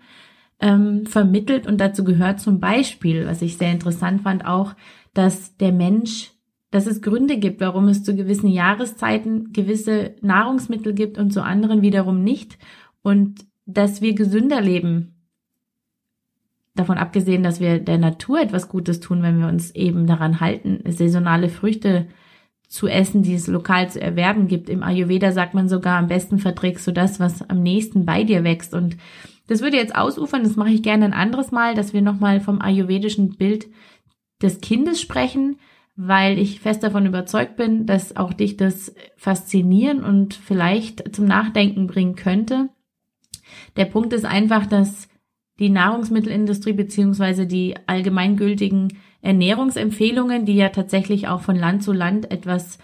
ähm, 0.61 1.07
vermittelt 1.07 1.67
und 1.67 1.81
dazu 1.81 2.05
gehört 2.05 2.41
zum 2.41 2.61
Beispiel, 2.61 3.27
was 3.27 3.43
ich 3.43 3.59
sehr 3.59 3.73
interessant 3.73 4.23
fand, 4.23 4.47
auch, 4.47 4.75
dass 5.13 5.57
der 5.57 5.73
Mensch, 5.73 6.31
dass 6.71 6.87
es 6.87 7.03
Gründe 7.03 7.39
gibt, 7.39 7.61
warum 7.61 7.89
es 7.89 8.05
zu 8.05 8.15
gewissen 8.15 8.49
Jahreszeiten 8.49 9.53
gewisse 9.53 10.15
Nahrungsmittel 10.21 10.95
gibt 10.95 11.19
und 11.19 11.33
zu 11.33 11.43
anderen 11.43 11.83
wiederum 11.83 12.23
nicht 12.23 12.59
und 13.03 13.45
dass 13.67 14.01
wir 14.01 14.15
gesünder 14.15 14.61
leben 14.61 15.13
davon 16.75 16.99
abgesehen, 16.99 17.43
dass 17.43 17.61
wir 17.61 17.79
der 17.79 17.99
Natur 17.99 18.41
etwas 18.41 18.69
Gutes 18.69 19.01
tun, 19.01 19.23
wenn 19.23 19.39
wir 19.39 19.49
uns 19.49 19.75
eben 19.75 20.07
daran 20.07 20.41
halten, 20.41 20.81
saisonale 20.91 21.49
Früchte 21.49 22.07
zu 22.67 22.89
essen, 22.89 23.23
die 23.23 23.35
es 23.35 23.47
lokal 23.47 23.91
zu 23.91 24.01
erwerben 24.01 24.49
gibt. 24.49 24.71
Im 24.71 24.83
Ayurveda 24.83 25.33
sagt 25.33 25.53
man 25.53 25.69
sogar, 25.69 25.99
am 25.99 26.07
besten 26.07 26.39
verträgst 26.39 26.87
du 26.87 26.93
das, 26.93 27.21
was 27.21 27.49
am 27.51 27.63
nächsten 27.63 28.07
bei 28.07 28.25
dir 28.25 28.45
wächst. 28.45 28.73
Und 28.73 28.97
das 29.47 29.61
würde 29.61 29.77
jetzt 29.77 29.95
ausufern, 29.95 30.43
das 30.43 30.57
mache 30.57 30.71
ich 30.71 30.83
gerne 30.83 31.05
ein 31.05 31.13
anderes 31.13 31.51
Mal, 31.51 31.75
dass 31.75 31.93
wir 31.93 32.01
nochmal 32.01 32.41
vom 32.41 32.63
ayurvedischen 32.63 33.37
Bild 33.37 33.67
des 34.41 34.63
Kindes 34.63 35.03
sprechen, 35.03 35.59
weil 35.97 36.39
ich 36.39 36.61
fest 36.61 36.83
davon 36.83 37.05
überzeugt 37.05 37.57
bin, 37.57 37.85
dass 37.85 38.17
auch 38.17 38.33
dich 38.33 38.57
das 38.57 38.95
faszinieren 39.17 40.03
und 40.03 40.33
vielleicht 40.33 41.15
zum 41.15 41.27
Nachdenken 41.27 41.87
bringen 41.87 42.17
könnte. 42.17 42.71
Der 43.77 43.85
Punkt 43.87 44.13
ist 44.13 44.25
einfach, 44.25 44.67
dass 44.67 45.09
die 45.59 45.69
Nahrungsmittelindustrie 45.69 46.73
beziehungsweise 46.73 47.47
die 47.47 47.75
allgemeingültigen 47.87 48.99
Ernährungsempfehlungen, 49.21 50.45
die 50.45 50.57
ja 50.57 50.71
tatsächlich 50.71 51.29
auch 51.29 51.41
von 51.41 51.57
Land 51.57 51.83
zu 51.83 51.93
Land 51.93 52.31
etwas 52.31 52.79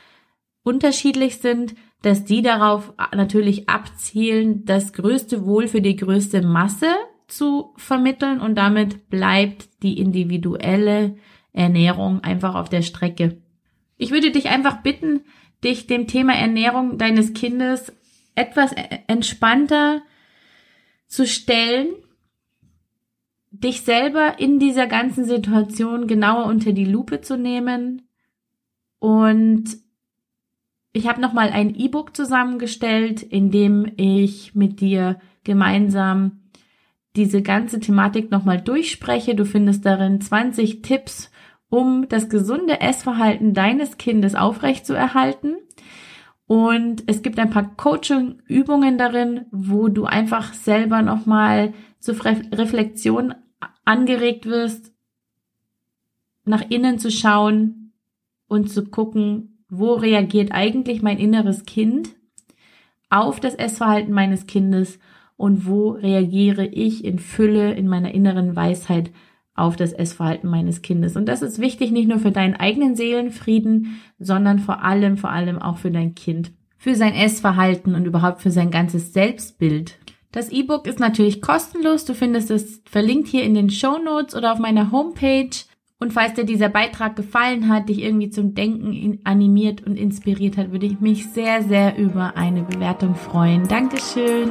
unterschiedlich 0.62 1.38
sind, 1.38 1.74
dass 2.02 2.24
die 2.24 2.42
darauf 2.42 2.92
natürlich 3.14 3.68
abzielen, 3.68 4.64
das 4.64 4.92
größte 4.92 5.44
Wohl 5.44 5.66
für 5.66 5.80
die 5.80 5.96
größte 5.96 6.42
Masse 6.42 6.94
zu 7.26 7.74
vermitteln 7.76 8.40
und 8.40 8.54
damit 8.54 9.08
bleibt 9.10 9.82
die 9.82 9.98
individuelle 9.98 11.16
Ernährung 11.52 12.22
einfach 12.22 12.54
auf 12.54 12.68
der 12.68 12.82
Strecke. 12.82 13.42
Ich 13.96 14.12
würde 14.12 14.30
dich 14.30 14.48
einfach 14.48 14.82
bitten, 14.82 15.22
dich 15.64 15.86
dem 15.86 16.06
Thema 16.06 16.34
Ernährung 16.34 16.98
deines 16.98 17.34
Kindes 17.34 17.92
etwas 18.34 18.72
entspannter 19.08 20.02
zu 21.08 21.26
stellen 21.26 21.88
dich 23.50 23.82
selber 23.82 24.38
in 24.38 24.58
dieser 24.58 24.86
ganzen 24.86 25.24
Situation 25.24 26.06
genauer 26.06 26.46
unter 26.46 26.72
die 26.72 26.84
Lupe 26.84 27.20
zu 27.20 27.36
nehmen. 27.36 28.02
Und 28.98 29.64
ich 30.92 31.08
habe 31.08 31.20
nochmal 31.20 31.50
ein 31.50 31.74
E-Book 31.74 32.14
zusammengestellt, 32.14 33.22
in 33.22 33.50
dem 33.50 33.90
ich 33.96 34.54
mit 34.54 34.80
dir 34.80 35.18
gemeinsam 35.44 36.42
diese 37.16 37.42
ganze 37.42 37.80
Thematik 37.80 38.30
nochmal 38.30 38.60
durchspreche. 38.60 39.34
Du 39.34 39.44
findest 39.44 39.84
darin 39.86 40.20
20 40.20 40.82
Tipps, 40.82 41.30
um 41.70 42.08
das 42.08 42.28
gesunde 42.28 42.80
Essverhalten 42.80 43.54
deines 43.54 43.98
Kindes 43.98 44.34
aufrechtzuerhalten. 44.34 45.56
Und 46.48 47.04
es 47.06 47.20
gibt 47.20 47.38
ein 47.38 47.50
paar 47.50 47.76
Coaching-Übungen 47.76 48.96
darin, 48.96 49.44
wo 49.52 49.88
du 49.88 50.06
einfach 50.06 50.54
selber 50.54 51.02
nochmal 51.02 51.74
zur 52.00 52.16
Reflexion 52.24 53.34
angeregt 53.84 54.46
wirst, 54.46 54.94
nach 56.46 56.62
innen 56.70 56.98
zu 56.98 57.10
schauen 57.10 57.92
und 58.48 58.70
zu 58.70 58.86
gucken, 58.86 59.62
wo 59.68 59.92
reagiert 59.92 60.50
eigentlich 60.52 61.02
mein 61.02 61.18
inneres 61.18 61.66
Kind 61.66 62.16
auf 63.10 63.40
das 63.40 63.54
Essverhalten 63.54 64.14
meines 64.14 64.46
Kindes 64.46 64.98
und 65.36 65.66
wo 65.66 65.90
reagiere 65.90 66.64
ich 66.64 67.04
in 67.04 67.18
Fülle 67.18 67.74
in 67.74 67.88
meiner 67.88 68.14
inneren 68.14 68.56
Weisheit 68.56 69.10
auf 69.58 69.76
das 69.76 69.92
Essverhalten 69.92 70.48
meines 70.48 70.82
Kindes. 70.82 71.16
Und 71.16 71.26
das 71.26 71.42
ist 71.42 71.58
wichtig 71.58 71.90
nicht 71.90 72.08
nur 72.08 72.18
für 72.18 72.30
deinen 72.30 72.54
eigenen 72.54 72.96
Seelenfrieden, 72.96 74.00
sondern 74.18 74.58
vor 74.58 74.82
allem, 74.82 75.16
vor 75.16 75.30
allem 75.30 75.60
auch 75.60 75.78
für 75.78 75.90
dein 75.90 76.14
Kind, 76.14 76.52
für 76.76 76.94
sein 76.94 77.14
Essverhalten 77.14 77.94
und 77.94 78.06
überhaupt 78.06 78.40
für 78.40 78.50
sein 78.50 78.70
ganzes 78.70 79.12
Selbstbild. 79.12 79.98
Das 80.32 80.50
E-Book 80.50 80.86
ist 80.86 81.00
natürlich 81.00 81.40
kostenlos. 81.40 82.04
Du 82.04 82.14
findest 82.14 82.50
es 82.50 82.82
verlinkt 82.84 83.28
hier 83.28 83.44
in 83.44 83.54
den 83.54 83.70
Show 83.70 83.98
Notes 83.98 84.34
oder 84.34 84.52
auf 84.52 84.58
meiner 84.58 84.92
Homepage. 84.92 85.50
Und 86.00 86.12
falls 86.12 86.34
dir 86.34 86.44
dieser 86.44 86.68
Beitrag 86.68 87.16
gefallen 87.16 87.68
hat, 87.68 87.88
dich 87.88 88.00
irgendwie 88.00 88.30
zum 88.30 88.54
Denken 88.54 89.18
animiert 89.24 89.84
und 89.84 89.96
inspiriert 89.96 90.56
hat, 90.56 90.70
würde 90.70 90.86
ich 90.86 91.00
mich 91.00 91.26
sehr, 91.30 91.62
sehr 91.62 91.98
über 91.98 92.36
eine 92.36 92.62
Bewertung 92.62 93.16
freuen. 93.16 93.66
Dankeschön. 93.66 94.50